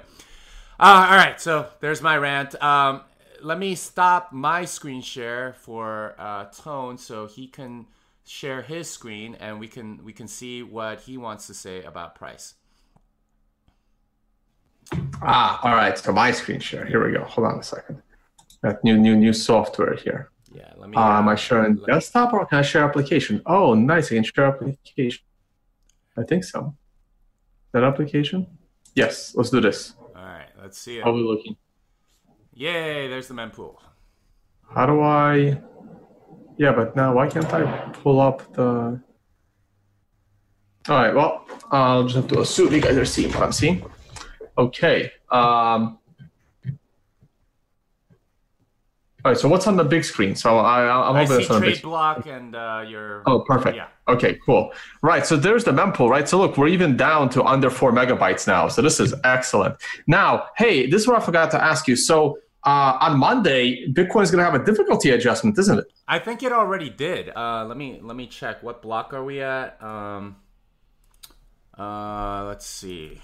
uh, 0.78 1.08
all 1.10 1.16
right. 1.16 1.40
So 1.40 1.68
there's 1.80 2.00
my 2.00 2.16
rant. 2.16 2.60
Um, 2.62 3.02
let 3.42 3.58
me 3.58 3.74
stop 3.74 4.32
my 4.32 4.64
screen 4.64 5.02
share 5.02 5.54
for 5.54 6.14
uh, 6.18 6.46
Tone 6.46 6.98
so 6.98 7.26
he 7.26 7.46
can 7.46 7.86
share 8.24 8.62
his 8.62 8.88
screen 8.88 9.34
and 9.40 9.58
we 9.58 9.66
can 9.66 10.04
we 10.04 10.12
can 10.12 10.28
see 10.28 10.62
what 10.62 11.00
he 11.00 11.16
wants 11.16 11.46
to 11.48 11.54
say 11.54 11.82
about 11.82 12.14
price. 12.14 12.54
Ah, 15.22 15.60
all 15.62 15.74
right. 15.74 15.98
So 15.98 16.12
my 16.12 16.30
screen 16.30 16.60
share. 16.60 16.84
Here 16.84 17.04
we 17.04 17.12
go. 17.12 17.24
Hold 17.24 17.48
on 17.48 17.58
a 17.58 17.62
second. 17.62 18.02
Got 18.62 18.84
new 18.84 18.98
new 18.98 19.16
new 19.16 19.32
software 19.32 19.94
here. 19.94 20.30
Yeah, 20.52 20.72
let 20.76 20.90
me. 20.90 20.96
Uh, 20.96 21.18
am 21.18 21.28
I 21.28 21.34
sharing 21.34 21.76
desktop 21.76 22.32
or 22.32 22.44
can 22.46 22.58
I 22.58 22.62
share 22.62 22.84
application? 22.84 23.40
Oh, 23.46 23.74
nice. 23.74 24.12
I 24.12 24.16
can 24.16 24.24
share 24.24 24.46
application. 24.46 25.24
I 26.16 26.24
think 26.24 26.44
so. 26.44 26.74
That 27.72 27.84
application? 27.84 28.46
Yes, 28.94 29.34
let's 29.34 29.50
do 29.50 29.60
this. 29.60 29.94
All 30.14 30.22
right, 30.22 30.48
let's 30.60 30.76
see 30.78 30.98
it. 30.98 31.04
How 31.04 31.10
are 31.10 31.14
we 31.14 31.22
looking? 31.22 31.56
Yay, 32.52 33.08
there's 33.08 33.28
the 33.28 33.34
mempool. 33.34 33.76
How 34.68 34.86
do 34.86 35.00
I. 35.00 35.60
Yeah, 36.58 36.72
but 36.72 36.94
now 36.94 37.14
why 37.14 37.28
can't 37.28 37.50
I 37.54 37.88
pull 37.92 38.20
up 38.20 38.52
the. 38.52 39.00
All 40.88 40.96
right, 40.96 41.14
well, 41.14 41.46
I'll 41.70 42.02
just 42.02 42.16
have 42.16 42.28
to 42.28 42.40
assume 42.40 42.74
you 42.74 42.80
guys 42.82 42.96
are 42.96 43.04
seeing 43.04 43.30
what 43.32 43.42
I'm 43.42 43.52
seeing. 43.52 43.82
Okay. 44.58 45.12
Um, 45.30 45.99
all 49.24 49.32
right, 49.32 49.38
so 49.38 49.48
what's 49.48 49.66
on 49.66 49.76
the 49.76 49.84
big 49.84 50.04
screen? 50.04 50.34
So 50.34 50.58
I, 50.58 51.08
I'm 51.08 51.16
I 51.16 51.24
see 51.24 51.44
trade 51.44 51.60
big... 51.60 51.82
block 51.82 52.26
and 52.26 52.54
uh, 52.54 52.84
your. 52.86 53.22
Oh, 53.26 53.40
perfect. 53.40 53.76
Yeah. 53.76 53.88
Okay, 54.08 54.38
cool. 54.44 54.72
Right, 55.02 55.26
so 55.26 55.36
there's 55.36 55.64
the 55.64 55.72
mempool, 55.72 56.08
right? 56.08 56.28
So 56.28 56.38
look, 56.38 56.56
we're 56.56 56.68
even 56.68 56.96
down 56.96 57.28
to 57.30 57.44
under 57.44 57.70
four 57.70 57.92
megabytes 57.92 58.46
now. 58.46 58.68
So 58.68 58.82
this 58.82 58.98
is 58.98 59.14
excellent. 59.24 59.76
Now, 60.06 60.46
hey, 60.56 60.88
this 60.88 61.02
is 61.02 61.08
what 61.08 61.20
I 61.20 61.24
forgot 61.24 61.50
to 61.52 61.62
ask 61.62 61.86
you. 61.86 61.96
So 61.96 62.38
uh, 62.64 62.98
on 63.00 63.18
Monday, 63.18 63.86
Bitcoin 63.88 64.22
is 64.22 64.30
going 64.30 64.44
to 64.44 64.50
have 64.50 64.54
a 64.54 64.64
difficulty 64.64 65.10
adjustment, 65.10 65.58
isn't 65.58 65.78
it? 65.78 65.84
I 66.08 66.18
think 66.18 66.42
it 66.42 66.52
already 66.52 66.90
did. 66.90 67.30
Uh, 67.34 67.64
let 67.66 67.76
me 67.76 68.00
let 68.02 68.16
me 68.16 68.26
check. 68.26 68.62
What 68.62 68.82
block 68.82 69.14
are 69.14 69.24
we 69.24 69.40
at? 69.40 69.82
Um, 69.82 70.36
uh, 71.78 72.44
let's 72.46 72.66
see. 72.66 73.20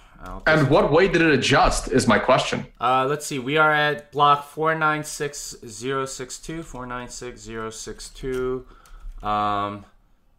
And 0.46 0.70
what 0.70 0.90
way 0.90 1.08
did 1.08 1.22
it 1.22 1.32
adjust? 1.32 1.90
Is 1.90 2.06
my 2.06 2.18
question. 2.18 2.66
Uh, 2.80 3.06
let's 3.08 3.26
see. 3.26 3.38
We 3.38 3.56
are 3.56 3.72
at 3.72 4.12
block 4.12 4.48
four 4.48 4.74
nine 4.74 5.04
six 5.04 5.56
zero 5.66 6.06
six 6.06 6.38
two. 6.38 6.62
Four 6.62 6.86
nine 6.86 7.08
six 7.08 7.40
zero 7.40 7.70
six 7.70 8.08
two. 8.08 8.66
Um, 9.22 9.84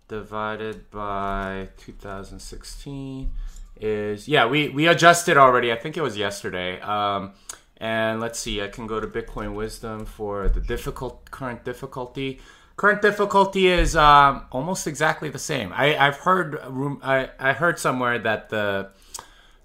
divided 0.08 0.90
by 0.90 1.68
2016 1.78 3.32
is 3.80 4.28
yeah 4.28 4.46
we 4.46 4.70
we 4.70 4.88
adjusted 4.88 5.38
already. 5.38 5.72
I 5.72 5.76
think 5.76 5.98
it 5.98 6.02
was 6.02 6.18
yesterday. 6.18 6.80
Um, 6.82 7.34
and 7.78 8.20
let's 8.20 8.40
see. 8.40 8.62
I 8.62 8.68
can 8.70 8.88
go 8.88 9.00
to 9.00 9.08
Bitcoin 9.08 9.54
Wisdom 9.54 10.06
for 10.06 10.50
the 10.50 10.60
difficult 10.60 11.30
current 11.30 11.64
difficulty. 11.64 12.40
Current 12.76 13.02
difficulty 13.02 13.68
is 13.68 13.96
um, 13.96 14.46
almost 14.52 14.88
exactly 14.88 15.30
the 15.30 15.40
same. 15.40 15.72
I, 15.74 15.98
I've 15.98 16.18
heard 16.18 16.60
I, 17.04 17.30
I 17.40 17.54
heard 17.54 17.78
somewhere 17.80 18.18
that 18.20 18.50
the 18.50 18.90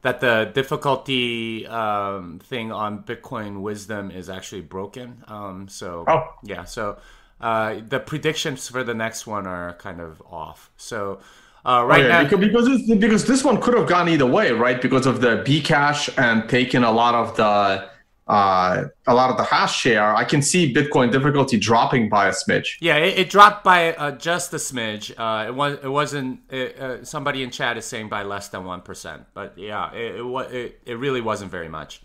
that 0.02 0.20
the 0.20 0.50
difficulty 0.52 1.66
um, 1.66 2.40
thing 2.40 2.70
on 2.70 3.02
Bitcoin 3.04 3.62
Wisdom 3.62 4.10
is 4.10 4.28
actually 4.28 4.60
broken. 4.60 5.24
Um, 5.28 5.68
so 5.68 6.04
oh. 6.06 6.34
yeah, 6.42 6.64
so 6.64 6.98
uh, 7.40 7.76
the 7.88 8.00
predictions 8.00 8.68
for 8.68 8.84
the 8.84 8.94
next 8.94 9.26
one 9.26 9.46
are 9.46 9.74
kind 9.74 10.00
of 10.00 10.20
off. 10.28 10.70
So 10.76 11.20
uh, 11.64 11.84
right 11.86 12.04
oh, 12.04 12.08
yeah, 12.08 12.22
now, 12.22 12.28
because 12.28 12.68
because, 12.68 12.98
because 12.98 13.24
this 13.26 13.44
one 13.44 13.60
could 13.60 13.74
have 13.74 13.88
gone 13.88 14.08
either 14.08 14.26
way, 14.26 14.50
right? 14.50 14.82
Because 14.82 15.06
of 15.06 15.20
the 15.20 15.42
Bcash 15.46 16.12
and 16.18 16.48
taking 16.48 16.82
a 16.82 16.90
lot 16.90 17.14
of 17.14 17.36
the 17.36 17.88
uh, 18.28 18.84
a 19.06 19.14
lot 19.14 19.30
of 19.30 19.36
the 19.36 19.42
hash 19.42 19.80
share, 19.80 20.14
I 20.14 20.24
can 20.24 20.42
see 20.42 20.72
Bitcoin 20.72 21.10
difficulty 21.10 21.58
dropping 21.58 22.08
by 22.08 22.28
a 22.28 22.32
smidge. 22.32 22.76
Yeah, 22.80 22.96
it, 22.96 23.18
it 23.18 23.30
dropped 23.30 23.64
by 23.64 23.94
uh, 23.94 24.12
just 24.12 24.52
a 24.52 24.58
smidge. 24.58 25.12
Uh, 25.18 25.48
it 25.48 25.54
was 25.54 25.78
it 25.82 25.88
wasn't. 25.88 26.40
It, 26.48 26.78
uh, 26.78 27.04
somebody 27.04 27.42
in 27.42 27.50
chat 27.50 27.76
is 27.76 27.84
saying 27.84 28.08
by 28.08 28.22
less 28.22 28.48
than 28.48 28.64
one 28.64 28.80
percent, 28.80 29.26
but 29.34 29.58
yeah, 29.58 29.92
it, 29.92 30.20
it 30.20 30.54
it, 30.54 30.80
it 30.86 30.94
really 30.94 31.20
wasn't 31.20 31.50
very 31.50 31.68
much. 31.68 32.00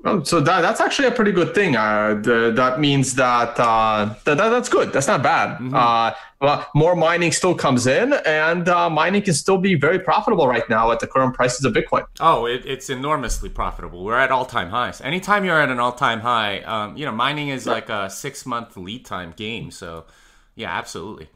Well, 0.00 0.24
so 0.24 0.40
that, 0.40 0.60
that's 0.60 0.80
actually 0.80 1.08
a 1.08 1.10
pretty 1.10 1.32
good 1.32 1.54
thing. 1.54 1.74
Uh, 1.74 2.20
the, 2.22 2.52
that 2.54 2.78
means 2.78 3.14
that, 3.14 3.58
uh, 3.58 4.14
that, 4.24 4.36
that, 4.36 4.50
that's 4.50 4.68
good. 4.68 4.92
That's 4.92 5.06
not 5.06 5.22
bad. 5.22 5.58
Mm-hmm. 5.58 5.74
Uh, 5.74 6.12
well, 6.40 6.66
more 6.74 6.94
mining 6.94 7.32
still 7.32 7.54
comes 7.54 7.86
in, 7.86 8.12
and 8.12 8.68
uh, 8.68 8.90
mining 8.90 9.22
can 9.22 9.32
still 9.34 9.56
be 9.56 9.74
very 9.74 9.98
profitable 9.98 10.46
right 10.46 10.68
now 10.68 10.92
at 10.92 11.00
the 11.00 11.06
current 11.06 11.34
prices 11.34 11.64
of 11.64 11.72
Bitcoin. 11.72 12.04
Oh, 12.20 12.44
it, 12.44 12.64
it's 12.66 12.90
enormously 12.90 13.48
profitable. 13.48 14.04
We're 14.04 14.18
at 14.18 14.30
all 14.30 14.44
time 14.44 14.68
highs. 14.68 15.00
Anytime 15.00 15.44
you're 15.44 15.60
at 15.60 15.70
an 15.70 15.80
all 15.80 15.92
time 15.92 16.20
high, 16.20 16.60
um, 16.60 16.96
you 16.96 17.06
know, 17.06 17.12
mining 17.12 17.48
is 17.48 17.66
like 17.66 17.88
a 17.88 18.10
six 18.10 18.44
month 18.44 18.76
lead 18.76 19.06
time 19.06 19.32
game. 19.34 19.70
So, 19.70 20.04
yeah, 20.54 20.70
absolutely. 20.76 21.28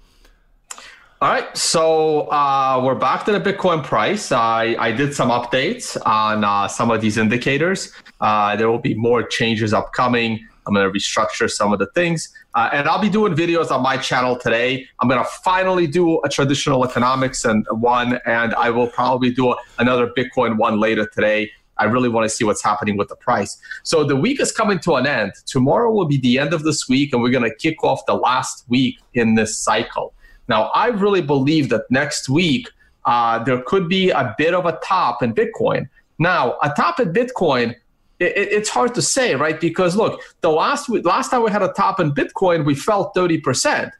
All 1.23 1.29
right, 1.29 1.55
so 1.55 2.31
uh, 2.31 2.81
we're 2.83 2.95
back 2.95 3.27
to 3.27 3.33
the 3.33 3.41
Bitcoin 3.41 3.85
price. 3.85 4.33
I, 4.33 4.75
I 4.79 4.91
did 4.91 5.13
some 5.13 5.29
updates 5.29 5.99
on 6.07 6.45
uh, 6.45 6.67
some 6.67 6.91
of 6.91 7.03
these 7.03 7.19
indicators. 7.19 7.93
Uh, 8.23 8.57
there 8.57 8.71
will 8.71 8.79
be 8.79 8.95
more 8.95 9.23
changes 9.23 9.75
upcoming. 9.75 10.41
I'm 10.67 10.73
going 10.73 10.91
to 10.91 10.99
restructure 10.99 11.51
some 11.51 11.75
of 11.75 11.79
the 11.79 11.89
things. 11.89 12.33
Uh, 12.55 12.71
and 12.73 12.89
I'll 12.89 13.03
be 13.03 13.11
doing 13.11 13.35
videos 13.35 13.71
on 13.71 13.83
my 13.83 13.99
channel 13.99 14.35
today. 14.35 14.89
I'm 14.99 15.11
going 15.11 15.23
to 15.23 15.29
finally 15.45 15.87
do 15.87 16.23
a 16.25 16.29
traditional 16.31 16.87
economics 16.87 17.45
and 17.45 17.67
one, 17.71 18.19
and 18.25 18.55
I 18.55 18.71
will 18.71 18.89
probably 18.89 19.31
do 19.31 19.55
another 19.79 20.11
Bitcoin 20.17 20.57
one 20.57 20.81
later 20.81 21.05
today. 21.05 21.51
I 21.77 21.85
really 21.85 22.09
want 22.09 22.25
to 22.25 22.35
see 22.35 22.45
what's 22.45 22.65
happening 22.65 22.97
with 22.97 23.09
the 23.09 23.17
price. 23.17 23.61
So 23.83 24.05
the 24.05 24.17
week 24.17 24.41
is 24.41 24.53
coming 24.53 24.79
to 24.81 24.95
an 24.95 25.07
end. 25.07 25.33
Tomorrow 25.45 25.93
will 25.93 26.07
be 26.07 26.19
the 26.19 26.39
end 26.39 26.55
of 26.55 26.63
this 26.63 26.89
week, 26.89 27.13
and 27.13 27.21
we're 27.21 27.31
going 27.31 27.45
to 27.45 27.55
kick 27.55 27.85
off 27.85 28.07
the 28.07 28.15
last 28.15 28.65
week 28.71 28.99
in 29.13 29.35
this 29.35 29.59
cycle. 29.59 30.15
Now, 30.49 30.65
I 30.75 30.89
really 30.89 31.23
believe 31.23 31.69
that 31.69 31.83
next 31.91 32.29
week 32.29 32.69
uh, 33.05 33.43
there 33.45 33.63
could 33.63 33.89
be 33.89 34.11
a 34.11 34.35
bit 34.37 34.55
of 34.55 34.67
a 34.67 34.79
top 34.85 35.23
in 35.23 35.35
Bitcoin. 35.35 35.89
Now, 36.19 36.59
a 36.63 36.71
top 36.77 37.01
in 37.01 37.13
Bitcoin, 37.13 37.71
it, 38.19 38.33
it's 38.37 38.69
hard 38.69 38.95
to 38.95 39.03
say, 39.03 39.35
right? 39.35 39.61
Because 39.61 39.97
look, 39.97 40.21
the 40.43 40.51
last 40.51 40.89
last 40.89 41.31
time 41.31 41.43
we 41.43 41.51
had 41.51 41.63
a 41.63 41.73
top 41.73 42.01
in 42.01 42.13
Bitcoin, 42.13 42.65
we 42.65 42.75
fell 42.75 43.11
thirty 43.11 43.39
percent, 43.39 43.93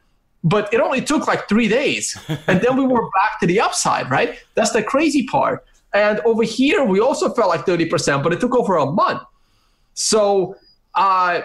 but 0.43 0.71
it 0.73 0.79
only 0.79 1.01
took 1.01 1.27
like 1.27 1.49
three 1.49 1.67
days, 1.67 2.17
and 2.47 2.61
then 2.61 2.77
we 2.77 2.85
were 2.85 3.09
back 3.11 3.39
to 3.39 3.47
the 3.47 3.59
upside, 3.59 4.09
right? 4.11 4.39
That's 4.55 4.71
the 4.71 4.83
crazy 4.83 5.25
part. 5.25 5.65
And 5.93 6.19
over 6.21 6.43
here, 6.43 6.85
we 6.85 6.99
also 6.99 7.33
felt 7.33 7.49
like 7.49 7.65
thirty 7.65 7.85
percent, 7.85 8.23
but 8.23 8.33
it 8.33 8.39
took 8.39 8.55
over 8.55 8.77
a 8.77 8.85
month. 8.85 9.21
So. 9.93 10.55
Uh, 10.93 11.41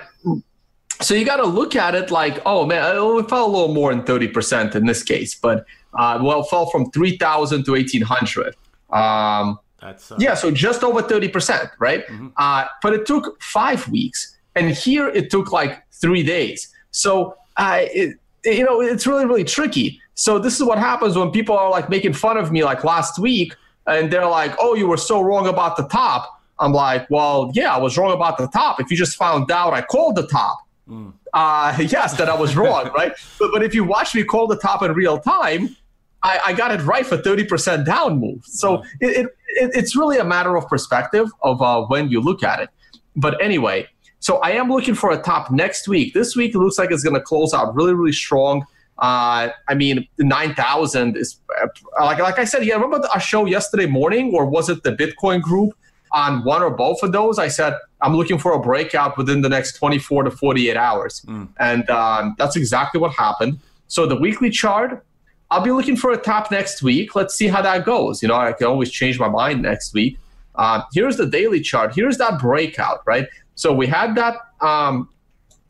so 1.01 1.15
you 1.15 1.25
got 1.25 1.37
to 1.37 1.47
look 1.47 1.77
at 1.77 1.95
it 1.95 2.11
like, 2.11 2.41
oh 2.47 2.67
man, 2.67 2.97
it 2.97 3.29
fell 3.29 3.47
a 3.47 3.49
little 3.49 3.75
more 3.75 3.95
than 3.95 4.03
30% 4.05 4.75
in 4.75 4.87
this 4.87 5.03
case, 5.03 5.35
but 5.35 5.67
uh, 5.95 6.19
well, 6.23 6.41
it 6.41 6.49
fell 6.49 6.67
from 6.67 6.91
3,000 6.91 7.65
to 7.65 7.71
1,800. 7.73 8.55
Um, 8.91 9.59
That's, 9.81 10.13
uh... 10.13 10.17
Yeah, 10.19 10.35
so 10.35 10.51
just 10.51 10.83
over 10.83 11.03
30%, 11.03 11.71
right? 11.79 12.07
Mm-hmm. 12.07 12.29
Uh, 12.37 12.67
but 12.83 12.93
it 12.93 13.07
took 13.07 13.41
five 13.43 13.89
weeks. 13.89 14.37
And 14.55 14.71
here 14.71 15.09
it 15.09 15.31
took 15.31 15.53
like 15.53 15.83
three 15.93 16.23
days. 16.23 16.73
So, 16.91 17.37
uh, 17.59 17.81
it, 17.83 18.19
you 18.45 18.65
know, 18.65 18.81
it's 18.81 19.07
really, 19.07 19.27
really 19.27 19.45
tricky. 19.45 20.01
So 20.15 20.39
this 20.39 20.59
is 20.59 20.65
what 20.65 20.79
happens 20.79 21.17
when 21.17 21.31
people 21.31 21.57
are 21.57 21.71
like 21.71 21.91
making 21.91 22.15
fun 22.15 22.39
of 22.39 22.51
me 22.51 22.65
like 22.65 22.85
last 22.85 23.19
week 23.19 23.55
and 23.87 24.11
they're 24.11 24.27
like, 24.27 24.55
oh, 24.59 24.75
you 24.75 24.87
were 24.87 24.97
so 24.97 25.21
wrong 25.21 25.47
about 25.47 25.77
the 25.77 25.87
top. 25.89 26.41
I'm 26.59 26.73
like, 26.73 27.09
well, 27.11 27.51
yeah, 27.55 27.75
I 27.75 27.79
was 27.79 27.99
wrong 27.99 28.13
about 28.13 28.39
the 28.39 28.49
top. 28.49 28.81
If 28.81 28.91
you 28.91 28.97
just 28.97 29.17
found 29.17 29.51
out 29.51 29.75
I 29.75 29.83
called 29.83 30.17
the 30.17 30.27
top, 30.27 30.66
Mm. 30.89 31.13
Uh, 31.33 31.77
yes, 31.89 32.17
that 32.17 32.29
I 32.29 32.35
was 32.35 32.57
wrong, 32.57 32.91
right? 32.95 33.13
But, 33.39 33.51
but 33.53 33.63
if 33.63 33.75
you 33.75 33.85
watch 33.85 34.15
me 34.15 34.25
call 34.25 34.47
the 34.47 34.57
top 34.57 34.83
in 34.83 34.93
real 34.93 35.19
time, 35.19 35.77
I, 36.23 36.41
I 36.47 36.53
got 36.53 36.73
it 36.73 36.83
right 36.85 37.07
for 37.07 37.17
30% 37.19 37.85
down 37.85 38.19
move. 38.19 38.45
So 38.45 38.79
mm. 38.79 38.87
it, 39.01 39.17
it, 39.17 39.71
it's 39.75 39.97
really 39.97 40.19
a 40.19 40.25
matter 40.25 40.57
of 40.57 40.67
perspective 40.69 41.29
of 41.43 41.63
uh, 41.63 41.83
when 41.83 42.09
you 42.09 42.21
look 42.21 42.43
at 42.43 42.61
it. 42.61 42.71
But 43.15 43.43
anyway, 43.43 43.89
so 44.21 44.39
I 44.39 44.51
am 44.53 44.69
looking 44.69 44.95
for 44.95 45.13
a 45.13 45.23
top 45.23 45.51
next 45.51 45.89
week. 45.89 46.15
This 46.15 46.37
week 46.37 46.55
it 46.55 46.59
looks 46.59 46.79
like 46.79 46.91
it's 46.91 47.03
going 47.03 47.15
to 47.15 47.21
close 47.21 47.55
out 47.55 47.75
really, 47.75 47.95
really 47.95 48.13
strong. 48.13 48.67
Uh, 48.99 49.51
I 49.69 49.75
mean, 49.75 50.09
9,000 50.19 51.17
is 51.17 51.39
uh, 51.61 51.67
like 52.01 52.19
like 52.19 52.39
I 52.39 52.45
said. 52.45 52.65
Yeah, 52.65 52.77
remember 52.77 53.07
our 53.13 53.21
show 53.21 53.45
yesterday 53.45 53.85
morning, 53.85 54.33
or 54.35 54.47
was 54.47 54.71
it 54.71 54.83
the 54.85 54.93
Bitcoin 54.93 55.43
group? 55.43 55.75
On 56.17 56.43
one 56.45 56.63
or 56.63 56.71
both 56.71 57.03
of 57.03 57.13
those, 57.13 57.39
I 57.39 57.49
said, 57.49 57.75
I'm 58.01 58.17
looking 58.17 58.39
for 58.39 58.53
a 58.53 58.59
breakout 58.59 59.19
within 59.19 59.43
the 59.43 59.51
next 59.51 59.75
24 59.75 60.25
to 60.25 60.31
48 60.31 60.77
hours. 60.77 61.21
Mm. 61.27 61.49
And 61.61 61.91
um, 61.91 62.35
that's 62.39 62.57
exactly 62.57 62.99
what 62.99 63.13
happened. 63.13 63.61
So 63.89 64.07
the 64.07 64.17
weekly 64.17 64.49
chart, 64.49 65.05
I'll 65.51 65.63
be 65.63 65.71
looking 65.71 65.95
for 65.95 66.13
a 66.13 66.17
top 66.17 66.51
next 66.51 66.83
week. 66.83 67.15
Let's 67.15 67.35
see 67.35 67.49
how 67.49 67.61
that 67.61 67.85
goes. 67.85 68.23
You 68.23 68.29
know, 68.29 68.35
I 68.35 68.53
can 68.53 68.67
always 68.67 68.91
change 68.91 69.21
my 69.21 69.29
mind 69.29 69.61
next 69.61 69.93
week. 69.93 70.19
Uh, 70.55 70.83
here's 70.95 71.19
the 71.19 71.27
daily 71.27 71.61
chart. 71.61 71.95
Here's 71.95 72.17
that 72.17 72.41
breakout, 72.41 73.03
right? 73.07 73.29
So 73.55 73.75
we 73.75 73.87
had 73.87 74.15
that. 74.15 74.37
Um, 74.63 75.11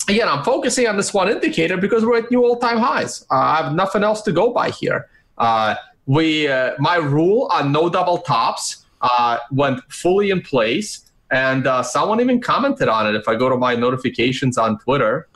again, 0.09 0.29
I'm 0.29 0.45
focusing 0.45 0.87
on 0.87 0.97
this 0.97 1.13
one 1.13 1.29
indicator 1.29 1.77
because 1.77 2.05
we're 2.05 2.19
at 2.19 2.31
new 2.31 2.45
all-time 2.45 2.79
highs. 2.79 3.27
Uh, 3.33 3.35
I 3.35 3.57
have 3.63 3.75
nothing 3.75 4.05
else 4.05 4.23
to 4.23 4.33
go 4.33 4.53
by 4.53 4.71
here. 4.71 5.09
Uh, 5.39 5.75
we, 6.07 6.47
uh, 6.47 6.75
my 6.79 6.97
rule 6.97 7.49
on 7.51 7.73
no 7.73 7.89
double 7.89 8.19
tops 8.19 8.86
uh, 9.01 9.39
went 9.51 9.81
fully 9.89 10.31
in 10.31 10.41
place. 10.41 11.11
And 11.31 11.67
uh, 11.67 11.83
someone 11.83 12.21
even 12.21 12.41
commented 12.41 12.89
on 12.89 13.07
it. 13.09 13.17
If 13.17 13.27
I 13.27 13.35
go 13.35 13.49
to 13.49 13.57
my 13.57 13.75
notifications 13.75 14.57
on 14.57 14.79
Twitter, 14.79 15.29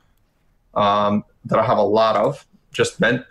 um, 0.75 1.25
that 1.47 1.59
I 1.59 1.65
have 1.65 1.79
a 1.79 1.83
lot 1.83 2.17
of, 2.17 2.47
just 2.73 3.01
meant 3.01 3.25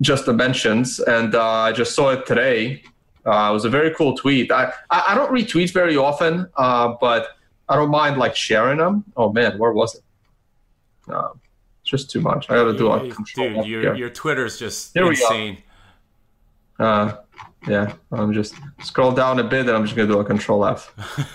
just 0.00 0.26
the 0.26 0.32
mentions, 0.32 0.98
and 1.00 1.34
uh, 1.34 1.42
I 1.42 1.72
just 1.72 1.94
saw 1.94 2.10
it 2.10 2.26
today. 2.26 2.82
Uh, 3.24 3.50
it 3.50 3.52
was 3.52 3.64
a 3.64 3.70
very 3.70 3.94
cool 3.94 4.16
tweet. 4.16 4.50
I, 4.50 4.72
I, 4.90 5.04
I 5.08 5.14
don't 5.14 5.30
retweet 5.30 5.72
very 5.72 5.96
often, 5.96 6.48
uh, 6.56 6.94
but 7.00 7.28
I 7.68 7.76
don't 7.76 7.90
mind 7.90 8.16
like 8.16 8.34
sharing 8.34 8.78
them. 8.78 9.04
Oh 9.16 9.32
man, 9.32 9.58
where 9.58 9.72
was 9.72 9.94
it? 9.94 10.02
Uh, 11.12 11.28
just 11.84 12.10
too 12.10 12.20
much. 12.20 12.50
I 12.50 12.54
got 12.54 12.64
to 12.64 12.76
do 12.76 12.90
a 12.90 13.08
control. 13.10 13.62
Dude, 13.62 13.66
your, 13.66 13.94
your 13.94 14.10
Twitter's 14.10 14.58
just 14.58 14.94
Here 14.94 15.06
insane. 15.06 15.58
Uh, 16.78 17.16
yeah, 17.68 17.94
I'm 18.10 18.32
just 18.32 18.54
scroll 18.82 19.12
down 19.12 19.38
a 19.38 19.44
bit 19.44 19.60
and 19.60 19.70
I'm 19.70 19.84
just 19.84 19.96
gonna 19.96 20.08
do 20.08 20.18
a 20.18 20.24
control 20.24 20.64
F. 20.66 20.92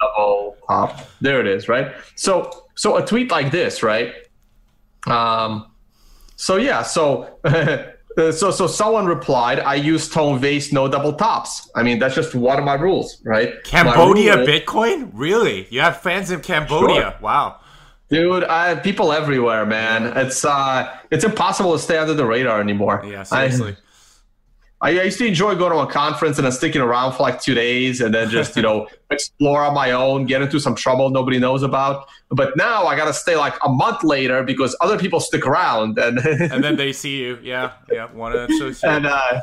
Double 0.00 0.56
top. 0.68 1.08
There 1.20 1.40
it 1.40 1.46
is, 1.46 1.68
right? 1.68 1.92
So 2.16 2.66
so 2.74 2.96
a 2.96 3.04
tweet 3.04 3.30
like 3.30 3.50
this, 3.50 3.82
right? 3.82 4.14
Um 5.06 5.70
so 6.36 6.56
yeah, 6.56 6.82
so 6.82 7.38
so 8.16 8.50
so 8.50 8.66
someone 8.66 9.06
replied, 9.06 9.60
I 9.60 9.74
use 9.76 10.08
Tone 10.08 10.38
Vays, 10.38 10.72
no 10.72 10.88
double 10.88 11.14
tops. 11.14 11.70
I 11.74 11.82
mean 11.82 11.98
that's 11.98 12.14
just 12.14 12.34
one 12.34 12.58
of 12.58 12.64
my 12.64 12.74
rules, 12.74 13.20
right? 13.24 13.62
Cambodia 13.64 14.38
rule 14.38 14.46
Bitcoin? 14.46 15.10
Really? 15.14 15.66
You 15.70 15.80
have 15.80 16.00
fans 16.00 16.30
in 16.30 16.40
Cambodia. 16.40 17.02
Sure. 17.02 17.14
Wow. 17.20 17.60
Dude, 18.10 18.42
I 18.44 18.68
have 18.70 18.82
people 18.82 19.12
everywhere, 19.12 19.64
man. 19.64 20.16
It's 20.16 20.44
uh 20.44 20.94
it's 21.10 21.24
impossible 21.24 21.72
to 21.72 21.78
stay 21.78 21.96
under 21.96 22.12
the 22.12 22.26
radar 22.26 22.60
anymore. 22.60 23.02
Yeah, 23.06 23.22
seriously. 23.22 23.72
I, 23.72 23.89
I, 24.82 24.98
I 24.98 25.02
used 25.04 25.18
to 25.18 25.26
enjoy 25.26 25.54
going 25.56 25.72
to 25.72 25.78
a 25.78 25.86
conference 25.86 26.38
and 26.38 26.46
then 26.46 26.52
sticking 26.52 26.80
around 26.80 27.12
for 27.12 27.22
like 27.22 27.40
two 27.40 27.54
days 27.54 28.00
and 28.00 28.14
then 28.14 28.30
just, 28.30 28.56
you 28.56 28.62
know, 28.62 28.88
explore 29.10 29.62
on 29.62 29.74
my 29.74 29.90
own, 29.90 30.24
get 30.24 30.40
into 30.40 30.58
some 30.58 30.74
trouble 30.74 31.10
nobody 31.10 31.38
knows 31.38 31.62
about. 31.62 32.08
But 32.30 32.56
now 32.56 32.86
I 32.86 32.96
got 32.96 33.04
to 33.06 33.12
stay 33.12 33.36
like 33.36 33.54
a 33.62 33.68
month 33.68 34.02
later 34.02 34.42
because 34.42 34.74
other 34.80 34.98
people 34.98 35.20
stick 35.20 35.46
around 35.46 35.98
and 35.98 36.18
and 36.24 36.64
then 36.64 36.76
they 36.76 36.92
see 36.92 37.18
you. 37.18 37.38
Yeah. 37.42 37.72
Yeah. 37.92 38.06
One 38.12 38.32
of 38.34 38.48
them. 38.48 38.74
And, 38.82 39.06
uh, 39.06 39.42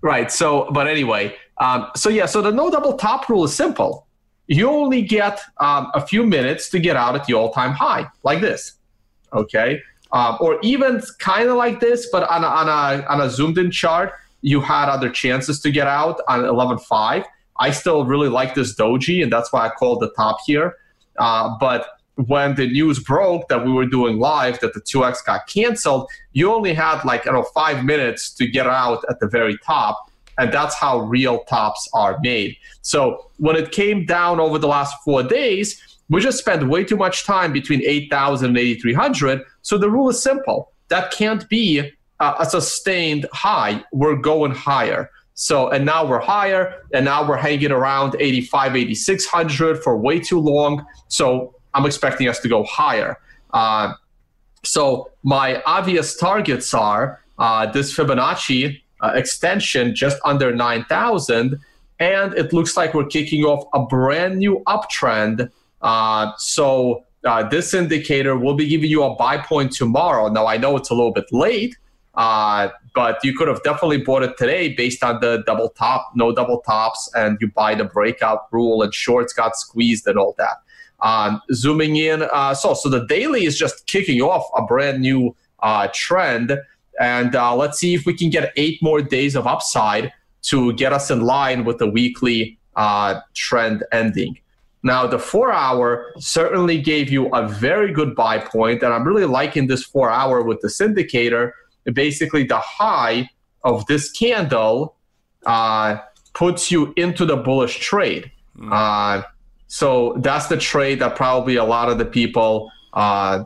right. 0.00 0.32
So, 0.32 0.70
but 0.72 0.86
anyway, 0.86 1.36
um, 1.58 1.90
so 1.94 2.08
yeah, 2.08 2.26
so 2.26 2.40
the 2.40 2.50
no 2.50 2.70
double 2.70 2.94
top 2.94 3.28
rule 3.28 3.44
is 3.44 3.54
simple. 3.54 4.06
You 4.46 4.70
only 4.70 5.02
get 5.02 5.40
um, 5.58 5.90
a 5.92 6.06
few 6.06 6.24
minutes 6.24 6.70
to 6.70 6.78
get 6.78 6.96
out 6.96 7.14
at 7.14 7.26
the 7.26 7.34
all 7.34 7.52
time 7.52 7.72
high, 7.72 8.06
like 8.22 8.40
this. 8.40 8.74
Okay. 9.34 9.82
Um, 10.12 10.38
or 10.40 10.58
even 10.62 11.02
kind 11.18 11.50
of 11.50 11.56
like 11.56 11.80
this, 11.80 12.08
but 12.10 12.26
on 12.30 12.42
a, 12.42 12.46
on 12.46 12.66
a, 12.66 13.04
on 13.08 13.20
a 13.20 13.28
zoomed 13.28 13.58
in 13.58 13.70
chart 13.70 14.14
you 14.42 14.60
had 14.60 14.88
other 14.88 15.10
chances 15.10 15.60
to 15.60 15.70
get 15.70 15.86
out 15.86 16.20
on 16.28 16.40
11.5. 16.40 17.24
I 17.60 17.70
still 17.70 18.04
really 18.04 18.28
like 18.28 18.54
this 18.54 18.74
doji, 18.74 19.22
and 19.22 19.32
that's 19.32 19.52
why 19.52 19.66
I 19.66 19.70
called 19.70 20.00
the 20.00 20.10
top 20.12 20.38
here. 20.46 20.76
Uh, 21.18 21.56
but 21.58 21.98
when 22.26 22.54
the 22.56 22.66
news 22.66 22.98
broke 22.98 23.48
that 23.48 23.64
we 23.64 23.72
were 23.72 23.86
doing 23.86 24.18
live, 24.18 24.58
that 24.60 24.74
the 24.74 24.80
2x 24.80 25.24
got 25.24 25.46
canceled, 25.46 26.08
you 26.32 26.52
only 26.52 26.74
had 26.74 27.04
like, 27.04 27.22
I 27.22 27.32
don't 27.32 27.42
know, 27.42 27.48
five 27.54 27.84
minutes 27.84 28.30
to 28.34 28.46
get 28.46 28.66
out 28.66 29.04
at 29.08 29.20
the 29.20 29.28
very 29.28 29.56
top. 29.58 30.10
And 30.36 30.52
that's 30.52 30.74
how 30.74 31.00
real 31.00 31.44
tops 31.44 31.88
are 31.94 32.18
made. 32.22 32.56
So 32.82 33.30
when 33.38 33.56
it 33.56 33.72
came 33.72 34.06
down 34.06 34.38
over 34.38 34.58
the 34.58 34.68
last 34.68 34.94
four 35.04 35.22
days, 35.22 35.98
we 36.10 36.20
just 36.20 36.38
spent 36.38 36.68
way 36.68 36.84
too 36.84 36.96
much 36.96 37.24
time 37.24 37.52
between 37.52 37.82
8,000 37.84 38.48
and 38.48 38.58
8,300. 38.58 39.42
So 39.62 39.78
the 39.78 39.90
rule 39.90 40.08
is 40.08 40.22
simple. 40.22 40.72
That 40.88 41.10
can't 41.10 41.48
be 41.48 41.92
uh, 42.20 42.34
a 42.40 42.46
sustained 42.46 43.26
high, 43.32 43.84
we're 43.92 44.16
going 44.16 44.52
higher. 44.52 45.10
So, 45.34 45.68
and 45.68 45.84
now 45.84 46.04
we're 46.04 46.18
higher, 46.18 46.82
and 46.92 47.04
now 47.04 47.26
we're 47.26 47.36
hanging 47.36 47.70
around 47.70 48.16
85, 48.18 48.74
8600 48.74 49.82
for 49.84 49.96
way 49.96 50.18
too 50.18 50.40
long. 50.40 50.84
So, 51.06 51.54
I'm 51.74 51.86
expecting 51.86 52.28
us 52.28 52.40
to 52.40 52.48
go 52.48 52.64
higher. 52.64 53.18
Uh, 53.52 53.92
so, 54.64 55.12
my 55.22 55.62
obvious 55.62 56.16
targets 56.16 56.74
are 56.74 57.22
uh, 57.38 57.70
this 57.70 57.96
Fibonacci 57.96 58.80
uh, 59.00 59.12
extension 59.14 59.94
just 59.94 60.18
under 60.24 60.52
9000, 60.52 61.56
and 62.00 62.34
it 62.34 62.52
looks 62.52 62.76
like 62.76 62.92
we're 62.94 63.06
kicking 63.06 63.44
off 63.44 63.64
a 63.74 63.86
brand 63.86 64.38
new 64.38 64.60
uptrend. 64.66 65.48
Uh, 65.82 66.32
so, 66.38 67.04
uh, 67.24 67.48
this 67.48 67.74
indicator 67.74 68.36
will 68.36 68.54
be 68.54 68.66
giving 68.66 68.90
you 68.90 69.04
a 69.04 69.14
buy 69.14 69.38
point 69.38 69.70
tomorrow. 69.70 70.28
Now, 70.28 70.48
I 70.48 70.56
know 70.56 70.76
it's 70.76 70.90
a 70.90 70.94
little 70.94 71.12
bit 71.12 71.26
late 71.30 71.76
uh, 72.18 72.68
but 72.94 73.20
you 73.22 73.32
could 73.32 73.46
have 73.46 73.62
definitely 73.62 73.98
bought 73.98 74.24
it 74.24 74.36
today 74.36 74.74
based 74.74 75.04
on 75.04 75.20
the 75.20 75.44
double 75.46 75.68
top, 75.68 76.10
no 76.16 76.34
double 76.34 76.60
tops, 76.62 77.08
and 77.14 77.38
you 77.40 77.46
buy 77.46 77.76
the 77.76 77.84
breakout 77.84 78.48
rule 78.50 78.82
and 78.82 78.92
shorts 78.92 79.32
got 79.32 79.56
squeezed 79.56 80.04
and 80.08 80.18
all 80.18 80.34
that. 80.36 80.56
Um, 81.00 81.40
zooming 81.52 81.94
in, 81.94 82.22
uh, 82.22 82.54
so 82.54 82.74
so 82.74 82.88
the 82.88 83.06
daily 83.06 83.44
is 83.44 83.56
just 83.56 83.86
kicking 83.86 84.20
off 84.20 84.44
a 84.56 84.62
brand 84.62 85.00
new 85.00 85.36
uh, 85.60 85.86
trend, 85.94 86.58
and 87.00 87.36
uh, 87.36 87.54
let's 87.54 87.78
see 87.78 87.94
if 87.94 88.04
we 88.04 88.14
can 88.14 88.30
get 88.30 88.52
eight 88.56 88.82
more 88.82 89.00
days 89.00 89.36
of 89.36 89.46
upside 89.46 90.12
to 90.42 90.72
get 90.72 90.92
us 90.92 91.12
in 91.12 91.20
line 91.20 91.64
with 91.64 91.78
the 91.78 91.88
weekly 91.88 92.58
uh, 92.74 93.20
trend 93.34 93.84
ending. 93.92 94.36
Now, 94.82 95.06
the 95.06 95.20
four 95.20 95.52
hour 95.52 96.12
certainly 96.18 96.82
gave 96.82 97.10
you 97.10 97.28
a 97.28 97.46
very 97.46 97.92
good 97.92 98.16
buy 98.16 98.38
point, 98.38 98.82
and 98.82 98.92
I'm 98.92 99.06
really 99.06 99.24
liking 99.24 99.68
this 99.68 99.84
four 99.84 100.10
hour 100.10 100.42
with 100.42 100.60
this 100.62 100.80
indicator 100.80 101.54
basically 101.92 102.44
the 102.44 102.58
high 102.58 103.28
of 103.64 103.86
this 103.86 104.10
candle 104.10 104.94
uh, 105.46 105.98
puts 106.34 106.70
you 106.70 106.92
into 106.96 107.24
the 107.24 107.36
bullish 107.36 107.78
trade. 107.78 108.30
Mm. 108.58 108.72
Uh, 108.72 109.26
so 109.66 110.14
that's 110.18 110.46
the 110.46 110.56
trade 110.56 111.00
that 111.00 111.16
probably 111.16 111.56
a 111.56 111.64
lot 111.64 111.88
of 111.88 111.98
the 111.98 112.04
people 112.04 112.70
uh, 112.94 113.44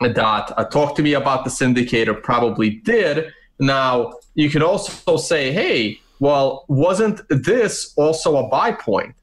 that 0.00 0.52
uh, 0.56 0.64
talked 0.64 0.96
to 0.96 1.02
me 1.02 1.14
about 1.14 1.44
this 1.44 1.62
indicator 1.62 2.14
probably 2.14 2.70
did. 2.70 3.32
Now, 3.58 4.14
you 4.34 4.50
can 4.50 4.62
also 4.62 5.16
say, 5.16 5.52
hey, 5.52 6.00
well, 6.20 6.64
wasn't 6.68 7.20
this 7.28 7.92
also 7.96 8.36
a 8.36 8.48
buy 8.48 8.72
point? 8.72 9.14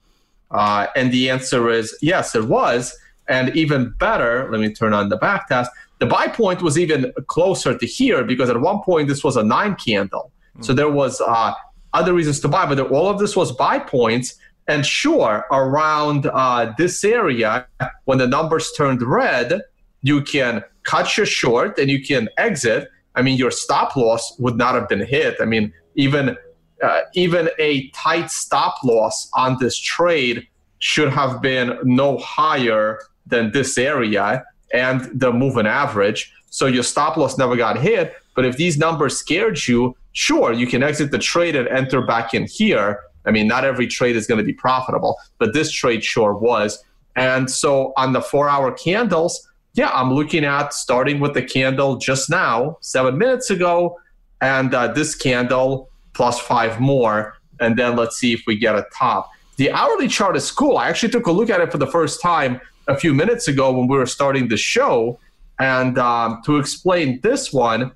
Uh, 0.51 0.87
and 0.95 1.11
the 1.11 1.29
answer 1.29 1.69
is 1.69 1.97
yes, 2.01 2.35
it 2.35 2.45
was. 2.45 2.95
And 3.27 3.55
even 3.55 3.93
better, 3.99 4.49
let 4.51 4.59
me 4.59 4.73
turn 4.73 4.93
on 4.93 5.09
the 5.09 5.17
back 5.17 5.47
test. 5.47 5.71
The 5.99 6.05
buy 6.05 6.27
point 6.27 6.61
was 6.61 6.77
even 6.77 7.13
closer 7.27 7.77
to 7.77 7.85
here 7.85 8.23
because 8.23 8.49
at 8.49 8.59
one 8.59 8.81
point 8.81 9.07
this 9.07 9.23
was 9.23 9.37
a 9.37 9.43
nine 9.43 9.75
candle. 9.75 10.31
Mm. 10.57 10.65
So 10.65 10.73
there 10.73 10.89
was 10.89 11.21
uh, 11.21 11.53
other 11.93 12.13
reasons 12.13 12.39
to 12.41 12.47
buy, 12.47 12.65
but 12.65 12.79
all 12.91 13.09
of 13.09 13.19
this 13.19 13.35
was 13.35 13.51
buy 13.51 13.79
points. 13.79 14.35
And 14.67 14.85
sure, 14.85 15.45
around 15.51 16.25
uh, 16.27 16.73
this 16.77 17.03
area, 17.03 17.67
when 18.05 18.17
the 18.17 18.27
numbers 18.27 18.71
turned 18.77 19.01
red, 19.01 19.61
you 20.01 20.21
can 20.21 20.63
cut 20.83 21.17
your 21.17 21.25
short 21.25 21.77
and 21.77 21.89
you 21.89 22.03
can 22.03 22.29
exit. 22.37 22.89
I 23.15 23.21
mean, 23.21 23.37
your 23.37 23.51
stop 23.51 23.95
loss 23.95 24.37
would 24.39 24.57
not 24.57 24.75
have 24.75 24.87
been 24.89 25.05
hit. 25.05 25.35
I 25.41 25.45
mean, 25.45 25.73
even 25.95 26.37
uh, 26.83 27.01
even 27.13 27.49
a 27.59 27.89
tight 27.91 28.29
stop 28.29 28.75
loss 28.83 29.29
on 29.35 29.57
this 29.59 29.77
trade 29.79 30.47
should 30.79 31.09
have 31.09 31.41
been 31.41 31.77
no 31.83 32.17
higher 32.17 32.99
than 33.25 33.51
this 33.51 33.77
area 33.77 34.43
and 34.73 35.09
the 35.13 35.31
moving 35.31 35.67
average. 35.67 36.33
So 36.49 36.65
your 36.65 36.83
stop 36.83 37.17
loss 37.17 37.37
never 37.37 37.55
got 37.55 37.79
hit. 37.79 38.15
But 38.35 38.45
if 38.45 38.57
these 38.57 38.77
numbers 38.77 39.17
scared 39.17 39.67
you, 39.67 39.95
sure, 40.13 40.51
you 40.51 40.67
can 40.67 40.83
exit 40.83 41.11
the 41.11 41.19
trade 41.19 41.55
and 41.55 41.67
enter 41.67 42.01
back 42.01 42.33
in 42.33 42.45
here. 42.45 43.01
I 43.25 43.31
mean, 43.31 43.47
not 43.47 43.63
every 43.63 43.87
trade 43.87 44.15
is 44.15 44.27
going 44.27 44.39
to 44.39 44.43
be 44.43 44.53
profitable, 44.53 45.17
but 45.37 45.53
this 45.53 45.71
trade 45.71 46.03
sure 46.03 46.33
was. 46.33 46.83
And 47.15 47.49
so 47.49 47.93
on 47.95 48.13
the 48.13 48.21
four 48.21 48.49
hour 48.49 48.71
candles, 48.71 49.47
yeah, 49.75 49.89
I'm 49.89 50.13
looking 50.13 50.45
at 50.45 50.73
starting 50.73 51.19
with 51.19 51.33
the 51.33 51.41
candle 51.41 51.97
just 51.97 52.29
now, 52.29 52.77
seven 52.81 53.17
minutes 53.17 53.49
ago, 53.49 53.97
and 54.41 54.73
uh, 54.73 54.87
this 54.87 55.15
candle 55.15 55.89
plus 56.13 56.39
five 56.39 56.79
more. 56.79 57.35
And 57.59 57.77
then 57.77 57.95
let's 57.95 58.17
see 58.17 58.33
if 58.33 58.43
we 58.45 58.57
get 58.57 58.75
a 58.75 58.85
top. 58.95 59.29
The 59.57 59.71
hourly 59.71 60.07
chart 60.07 60.35
is 60.35 60.51
cool. 60.51 60.77
I 60.77 60.89
actually 60.89 61.09
took 61.09 61.27
a 61.27 61.31
look 61.31 61.49
at 61.49 61.61
it 61.61 61.71
for 61.71 61.77
the 61.77 61.87
first 61.87 62.21
time 62.21 62.59
a 62.87 62.97
few 62.97 63.13
minutes 63.13 63.47
ago 63.47 63.71
when 63.71 63.87
we 63.87 63.97
were 63.97 64.05
starting 64.05 64.47
the 64.47 64.57
show. 64.57 65.19
And 65.59 65.97
um, 65.97 66.41
to 66.45 66.57
explain 66.57 67.19
this 67.21 67.53
one, 67.53 67.91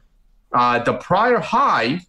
uh, 0.53 0.79
the 0.79 0.93
prior 0.93 1.39
high 1.39 2.01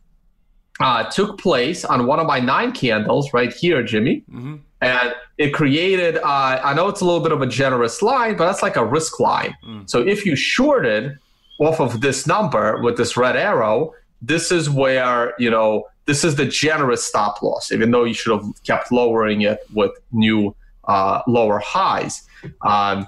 uh, 0.81 1.05
took 1.11 1.39
place 1.39 1.85
on 1.85 2.07
one 2.07 2.21
of 2.21 2.27
my 2.27 2.41
nine 2.41 2.73
candles 2.73 3.33
right 3.33 3.53
here, 3.53 3.83
Jimmy. 3.83 4.23
Mm-hmm. 4.31 4.57
And 4.81 5.15
it 5.39 5.53
created, 5.53 6.19
uh, 6.19 6.61
I 6.63 6.73
know 6.75 6.89
it's 6.89 7.01
a 7.01 7.05
little 7.05 7.21
bit 7.21 7.33
of 7.33 7.43
a 7.43 7.47
generous 7.47 8.01
line, 8.01 8.37
but 8.37 8.47
that's 8.47 8.63
like 8.63 8.77
a 8.77 8.85
risk 8.85 9.19
line. 9.19 9.55
Mm. 9.67 9.91
So 9.91 10.07
if 10.07 10.25
you 10.25 10.37
shorted 10.37 11.19
off 11.59 11.81
of 11.81 12.01
this 12.01 12.29
number 12.29 12.81
with 12.81 12.97
this 12.97 13.17
red 13.17 13.37
arrow, 13.37 13.93
this 14.23 14.53
is 14.53 14.71
where, 14.71 15.35
you 15.39 15.51
know, 15.51 15.89
this 16.07 16.23
is 16.23 16.37
the 16.37 16.47
generous 16.47 17.05
stop 17.05 17.43
loss, 17.43 17.73
even 17.73 17.91
though 17.91 18.05
you 18.05 18.15
should 18.15 18.33
have 18.33 18.63
kept 18.65 18.93
lowering 18.93 19.43
it 19.43 19.59
with 19.75 19.91
new 20.13 20.55
uh, 20.89 21.23
lower 21.27 21.61
highs. 21.61 22.23
Um, 22.63 23.07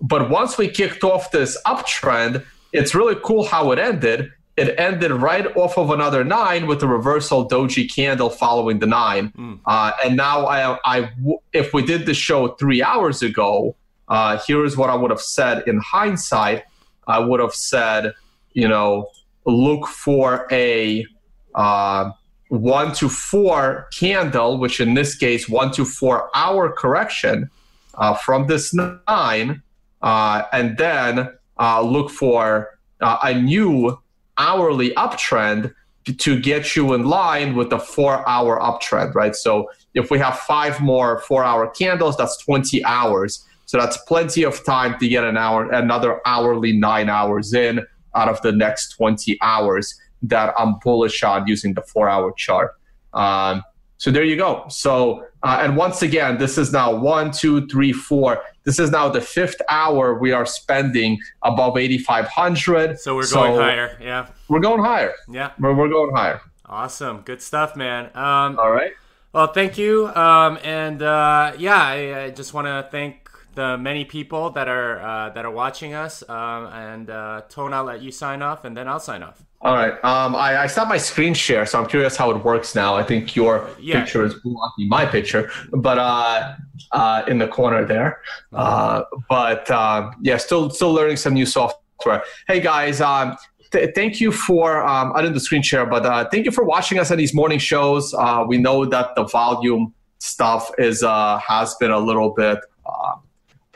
but 0.00 0.30
once 0.30 0.56
we 0.56 0.68
kicked 0.68 1.04
off 1.04 1.30
this 1.30 1.60
uptrend, 1.66 2.44
it's 2.72 2.94
really 2.94 3.16
cool 3.22 3.44
how 3.44 3.72
it 3.72 3.78
ended. 3.78 4.32
It 4.56 4.78
ended 4.78 5.12
right 5.12 5.46
off 5.56 5.78
of 5.78 5.90
another 5.90 6.24
nine 6.24 6.66
with 6.66 6.82
a 6.82 6.86
reversal 6.86 7.48
doji 7.48 7.92
candle 7.92 8.30
following 8.30 8.78
the 8.78 8.86
nine. 8.86 9.30
Mm. 9.32 9.60
Uh, 9.66 9.92
and 10.04 10.16
now, 10.16 10.46
I, 10.46 10.78
I, 10.84 11.10
if 11.52 11.72
we 11.72 11.84
did 11.84 12.06
the 12.06 12.14
show 12.14 12.48
three 12.48 12.82
hours 12.82 13.22
ago, 13.22 13.76
uh, 14.08 14.38
here's 14.46 14.76
what 14.76 14.90
I 14.90 14.94
would 14.94 15.10
have 15.10 15.20
said 15.20 15.66
in 15.66 15.78
hindsight. 15.78 16.64
I 17.06 17.18
would 17.18 17.40
have 17.40 17.54
said, 17.54 18.12
you 18.52 18.68
know, 18.68 19.08
look 19.46 19.86
for 19.86 20.46
a 20.50 21.06
uh, 21.54 22.10
one 22.48 22.92
to 22.94 23.08
four 23.08 23.88
candle, 23.92 24.58
which 24.58 24.80
in 24.80 24.94
this 24.94 25.14
case, 25.14 25.48
one 25.48 25.70
to 25.72 25.84
four 25.84 26.30
hour 26.34 26.72
correction 26.72 27.50
uh, 27.94 28.14
from 28.14 28.46
this 28.46 28.74
nine, 28.74 29.62
uh, 30.02 30.42
and 30.52 30.76
then 30.78 31.30
uh, 31.58 31.82
look 31.82 32.10
for 32.10 32.78
uh, 33.00 33.18
a 33.22 33.34
new 33.34 33.98
hourly 34.38 34.90
uptrend 34.90 35.74
to 36.16 36.40
get 36.40 36.74
you 36.74 36.94
in 36.94 37.04
line 37.04 37.54
with 37.54 37.68
the 37.70 37.78
four 37.78 38.26
hour 38.26 38.58
uptrend, 38.60 39.14
right? 39.14 39.36
So 39.36 39.70
if 39.94 40.10
we 40.10 40.18
have 40.18 40.38
five 40.38 40.80
more 40.80 41.20
four 41.20 41.44
hour 41.44 41.68
candles, 41.68 42.16
that's 42.16 42.38
20 42.38 42.82
hours. 42.84 43.44
So 43.66 43.76
that's 43.76 43.98
plenty 44.04 44.44
of 44.44 44.64
time 44.64 44.98
to 44.98 45.08
get 45.08 45.24
an 45.24 45.36
hour, 45.36 45.70
another 45.70 46.20
hourly 46.24 46.72
nine 46.72 47.10
hours 47.10 47.52
in 47.52 47.80
out 48.14 48.28
of 48.28 48.40
the 48.40 48.52
next 48.52 48.94
20 48.96 49.36
hours 49.42 49.94
that 50.22 50.54
I'm 50.58 50.78
bullish 50.78 51.22
on 51.22 51.46
using 51.46 51.74
the 51.74 51.82
four 51.82 52.08
hour 52.08 52.32
chart. 52.32 52.74
Um, 53.12 53.62
so 53.98 54.12
there 54.12 54.24
you 54.24 54.36
go. 54.36 54.64
So, 54.68 55.26
uh, 55.42 55.60
and 55.62 55.76
once 55.76 56.02
again, 56.02 56.38
this 56.38 56.56
is 56.56 56.72
now 56.72 56.94
one, 56.94 57.32
two, 57.32 57.66
three, 57.66 57.92
four. 57.92 58.42
This 58.64 58.78
is 58.78 58.90
now 58.90 59.08
the 59.08 59.20
fifth 59.20 59.60
hour 59.68 60.18
we 60.18 60.30
are 60.30 60.46
spending 60.46 61.18
above 61.42 61.76
8,500. 61.76 63.00
So 63.00 63.16
we're 63.16 63.28
going 63.28 63.54
so 63.54 63.60
higher. 63.60 63.98
Yeah. 64.00 64.28
We're 64.48 64.60
going 64.60 64.82
higher. 64.82 65.14
Yeah. 65.28 65.50
We're, 65.58 65.74
we're 65.74 65.88
going 65.88 66.14
higher. 66.14 66.40
Awesome, 66.64 67.22
good 67.22 67.42
stuff, 67.42 67.76
man. 67.76 68.06
Um, 68.14 68.58
All 68.58 68.70
right. 68.70 68.92
Well, 69.32 69.48
thank 69.52 69.78
you. 69.78 70.08
Um, 70.08 70.58
and 70.62 71.02
uh, 71.02 71.52
yeah, 71.58 71.82
I, 71.82 72.24
I 72.24 72.30
just 72.30 72.54
want 72.54 72.66
to 72.66 72.88
thank 72.90 73.27
the 73.58 73.76
many 73.76 74.04
people 74.04 74.50
that 74.50 74.68
are 74.68 74.92
uh, 75.10 75.30
that 75.34 75.44
are 75.44 75.50
watching 75.50 75.92
us. 76.04 76.22
Um, 76.28 76.62
and 76.88 77.10
uh, 77.10 77.42
Tone, 77.48 77.72
I'll 77.74 77.84
let 77.92 78.00
you 78.00 78.12
sign 78.12 78.40
off, 78.40 78.64
and 78.64 78.72
then 78.76 78.86
I'll 78.86 79.00
sign 79.10 79.22
off. 79.28 79.38
All 79.60 79.74
right. 79.74 79.94
Um, 80.04 80.36
I, 80.36 80.50
I 80.64 80.66
stopped 80.68 80.88
my 80.88 80.98
screen 81.10 81.34
share, 81.34 81.66
so 81.66 81.80
I'm 81.80 81.88
curious 81.94 82.16
how 82.16 82.30
it 82.30 82.38
works 82.44 82.76
now. 82.76 82.90
I 82.94 83.02
think 83.02 83.34
your 83.34 83.68
Yeah. 83.80 83.98
picture 84.00 84.22
is 84.24 84.34
blocking 84.44 84.88
my 84.88 85.04
picture, 85.04 85.50
but 85.72 85.98
uh, 85.98 86.54
uh, 86.92 87.22
in 87.26 87.38
the 87.38 87.48
corner 87.48 87.84
there. 87.84 88.10
Uh, 88.52 89.02
but 89.28 89.68
um, 89.72 90.12
yeah, 90.22 90.36
still 90.36 90.70
still 90.70 90.92
learning 90.92 91.16
some 91.24 91.34
new 91.34 91.46
software. 91.46 92.22
Hey 92.46 92.60
guys, 92.60 93.00
um, 93.00 93.36
th- 93.72 93.90
thank 93.98 94.20
you 94.22 94.30
for 94.30 94.86
um, 94.86 95.06
I 95.16 95.18
didn't 95.22 95.34
do 95.34 95.40
screen 95.40 95.62
share, 95.70 95.84
but 95.94 96.06
uh, 96.06 96.28
thank 96.30 96.44
you 96.46 96.52
for 96.52 96.64
watching 96.74 97.00
us 97.00 97.10
on 97.10 97.18
these 97.18 97.34
morning 97.34 97.58
shows. 97.58 98.14
Uh, 98.14 98.44
we 98.46 98.56
know 98.66 98.84
that 98.94 99.06
the 99.16 99.24
volume 99.24 99.92
stuff 100.20 100.70
is 100.78 101.02
uh, 101.02 101.38
has 101.38 101.74
been 101.80 101.90
a 101.90 101.98
little 102.10 102.30
bit 102.30 102.58
uh, 102.86 103.14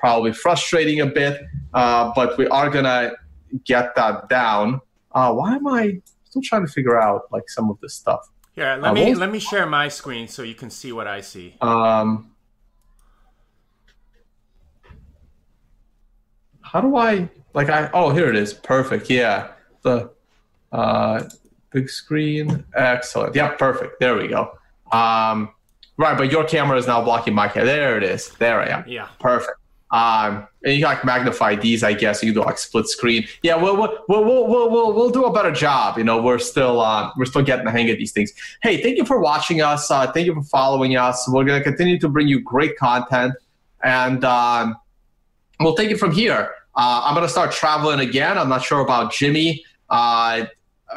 probably 0.02 0.32
frustrating 0.32 1.00
a 1.00 1.06
bit, 1.06 1.40
uh, 1.74 2.12
but 2.16 2.36
we 2.36 2.48
are 2.48 2.68
gonna 2.68 3.12
get 3.64 3.94
that 3.94 4.28
down. 4.28 4.80
Uh, 5.12 5.32
why 5.32 5.54
am 5.54 5.68
I 5.68 6.00
still 6.24 6.42
trying 6.42 6.66
to 6.66 6.72
figure 6.72 7.00
out 7.00 7.30
like 7.30 7.48
some 7.48 7.70
of 7.70 7.78
this 7.80 7.94
stuff? 7.94 8.28
Here, 8.56 8.76
let 8.82 8.90
Uh, 8.90 8.94
me 8.94 9.14
let 9.14 9.30
me 9.30 9.38
share 9.38 9.64
my 9.64 9.86
screen 9.88 10.26
so 10.26 10.42
you 10.42 10.56
can 10.56 10.70
see 10.70 10.90
what 10.90 11.06
I 11.06 11.20
see. 11.20 11.54
Um, 11.60 12.32
how 16.60 16.80
do 16.80 16.96
I 16.96 17.28
like 17.54 17.68
I 17.70 17.88
oh 17.94 18.10
here 18.10 18.28
it 18.28 18.36
is. 18.36 18.52
Perfect. 18.52 19.08
Yeah. 19.08 19.52
The 19.82 20.10
uh 20.72 21.22
big 21.70 21.88
screen. 21.88 22.64
Excellent. 22.74 23.36
Yeah 23.36 23.50
perfect. 23.54 24.00
There 24.00 24.16
we 24.16 24.26
go. 24.26 24.58
Um 24.90 25.50
right 25.96 26.16
but 26.18 26.32
your 26.32 26.44
camera 26.44 26.76
is 26.76 26.86
now 26.88 27.00
blocking 27.04 27.34
my 27.34 27.46
camera 27.46 27.66
there 27.66 27.96
it 27.98 28.02
is. 28.02 28.30
There 28.42 28.60
I 28.60 28.66
am. 28.76 28.84
Yeah. 28.88 29.08
perfect 29.20 29.58
um 29.92 30.48
and 30.64 30.78
you 30.78 30.84
like 30.84 31.04
magnify 31.04 31.54
these 31.54 31.82
I 31.82 31.92
guess 31.92 32.22
you 32.22 32.32
do 32.32 32.40
like 32.40 32.58
split 32.58 32.88
screen. 32.88 33.26
Yeah 33.42 33.56
we'll 33.56 33.76
we'll 33.76 33.98
we'll 34.08 34.24
we'll, 34.24 34.70
we'll, 34.70 34.92
we'll, 34.94 35.10
do 35.10 35.24
a 35.26 35.32
better 35.32 35.52
job 35.52 35.98
you 35.98 36.04
know 36.04 36.20
we're 36.20 36.38
still 36.38 36.80
uh, 36.80 37.10
we're 37.16 37.26
still 37.26 37.42
getting 37.42 37.66
the 37.66 37.70
hang 37.70 37.90
of 37.90 37.98
these 37.98 38.12
things. 38.12 38.32
Hey 38.62 38.82
thank 38.82 38.96
you 38.96 39.04
for 39.04 39.20
watching 39.20 39.60
us 39.60 39.90
uh, 39.90 40.10
thank 40.10 40.26
you 40.26 40.34
for 40.34 40.42
following 40.44 40.96
us. 40.96 41.28
We're 41.28 41.44
to 41.44 41.62
continue 41.62 41.98
to 41.98 42.08
bring 42.08 42.26
you 42.26 42.40
great 42.40 42.76
content. 42.76 43.34
And 43.84 44.24
um, 44.24 44.76
we'll 45.60 45.74
take 45.74 45.90
it 45.90 45.98
from 45.98 46.12
here. 46.12 46.52
Uh, 46.74 47.02
i'm 47.04 47.14
to 47.14 47.28
start 47.28 47.52
traveling 47.52 48.00
again. 48.00 48.38
I'm 48.38 48.48
not 48.48 48.62
sure 48.62 48.80
about 48.80 49.12
jimmy. 49.12 49.62
Uh, 49.90 50.46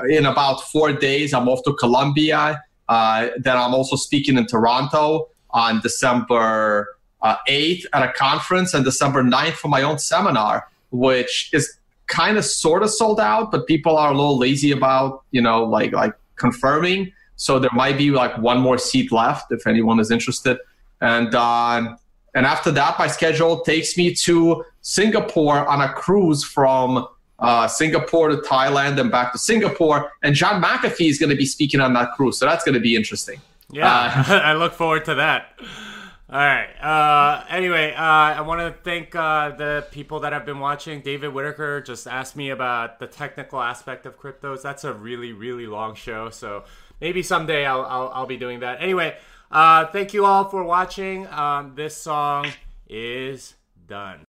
in 0.09 0.25
about 0.25 0.61
four 0.61 0.93
days 0.93 1.33
i'm 1.33 1.49
off 1.49 1.61
to 1.65 1.73
colombia. 1.73 2.63
Uh, 2.87 3.27
then 3.39 3.57
i'm 3.57 3.73
also 3.73 3.97
speaking 3.97 4.37
in 4.37 4.45
toronto 4.45 5.27
on 5.49 5.81
december 5.81 6.94
uh, 7.21 7.35
8th 7.47 7.85
at 7.93 8.03
a 8.03 8.13
conference 8.13 8.73
and 8.73 8.85
december 8.85 9.23
9th 9.23 9.53
for 9.53 9.67
my 9.67 9.81
own 9.81 9.97
seminar 9.97 10.67
which 10.91 11.49
is 11.53 11.77
kind 12.07 12.37
of 12.37 12.45
sort 12.45 12.83
of 12.83 12.89
sold 12.89 13.19
out 13.19 13.51
but 13.51 13.65
people 13.67 13.97
are 13.97 14.11
a 14.11 14.15
little 14.15 14.37
lazy 14.37 14.71
about 14.71 15.23
you 15.31 15.41
know 15.41 15.63
like 15.63 15.91
like 15.91 16.13
confirming. 16.35 17.11
So 17.37 17.59
there 17.59 17.71
might 17.73 17.97
be 17.97 18.11
like 18.11 18.37
one 18.37 18.59
more 18.59 18.77
seat 18.77 19.11
left 19.11 19.51
if 19.51 19.67
anyone 19.67 19.99
is 19.99 20.11
interested. 20.11 20.57
And 21.01 21.35
um, 21.35 21.97
and 22.33 22.45
after 22.45 22.71
that 22.71 22.97
my 22.99 23.07
schedule 23.07 23.61
takes 23.61 23.97
me 23.97 24.13
to 24.13 24.65
singapore 24.81 25.65
on 25.67 25.81
a 25.81 25.91
cruise 25.93 26.43
from 26.43 27.07
uh, 27.39 27.67
singapore 27.67 28.29
to 28.29 28.37
thailand 28.37 28.99
and 28.99 29.11
back 29.11 29.31
to 29.33 29.37
singapore. 29.37 30.11
And 30.23 30.35
john 30.35 30.61
mcafee 30.61 31.09
is 31.09 31.17
going 31.17 31.29
to 31.29 31.35
be 31.35 31.45
speaking 31.45 31.79
on 31.79 31.93
that 31.93 32.11
cruise 32.13 32.37
so 32.37 32.45
that's 32.45 32.63
going 32.63 32.75
to 32.75 32.81
be 32.81 32.95
interesting. 32.95 33.41
Yeah, 33.71 34.23
I 34.27 34.53
look 34.53 34.73
forward 34.73 35.05
to 35.05 35.15
that. 35.15 35.59
All 36.27 36.39
right. 36.39 36.69
Uh, 36.81 37.45
anyway, 37.49 37.93
uh, 37.93 38.01
I 38.01 38.41
want 38.41 38.59
to 38.59 38.81
thank 38.83 39.15
uh, 39.15 39.51
the 39.51 39.85
people 39.91 40.21
that 40.21 40.33
have 40.33 40.43
been 40.43 40.59
watching. 40.59 41.01
David 41.01 41.31
Whitaker 41.33 41.81
just 41.81 42.07
asked 42.07 42.35
me 42.35 42.49
about 42.49 42.99
the 42.99 43.05
technical 43.05 43.61
aspect 43.61 44.07
of 44.07 44.19
cryptos. 44.19 44.63
That's 44.63 44.83
a 44.83 44.93
really, 44.93 45.33
really 45.33 45.67
long 45.67 45.93
show, 45.93 46.31
so 46.31 46.63
maybe 46.99 47.21
someday 47.21 47.65
I'll 47.65 47.85
I'll, 47.85 48.09
I'll 48.09 48.25
be 48.25 48.37
doing 48.37 48.61
that. 48.61 48.81
Anyway, 48.81 49.15
uh, 49.51 49.85
thank 49.87 50.15
you 50.15 50.25
all 50.25 50.49
for 50.49 50.63
watching. 50.63 51.27
Um, 51.27 51.73
this 51.75 51.95
song 51.95 52.47
is 52.89 53.53
done. 53.87 54.24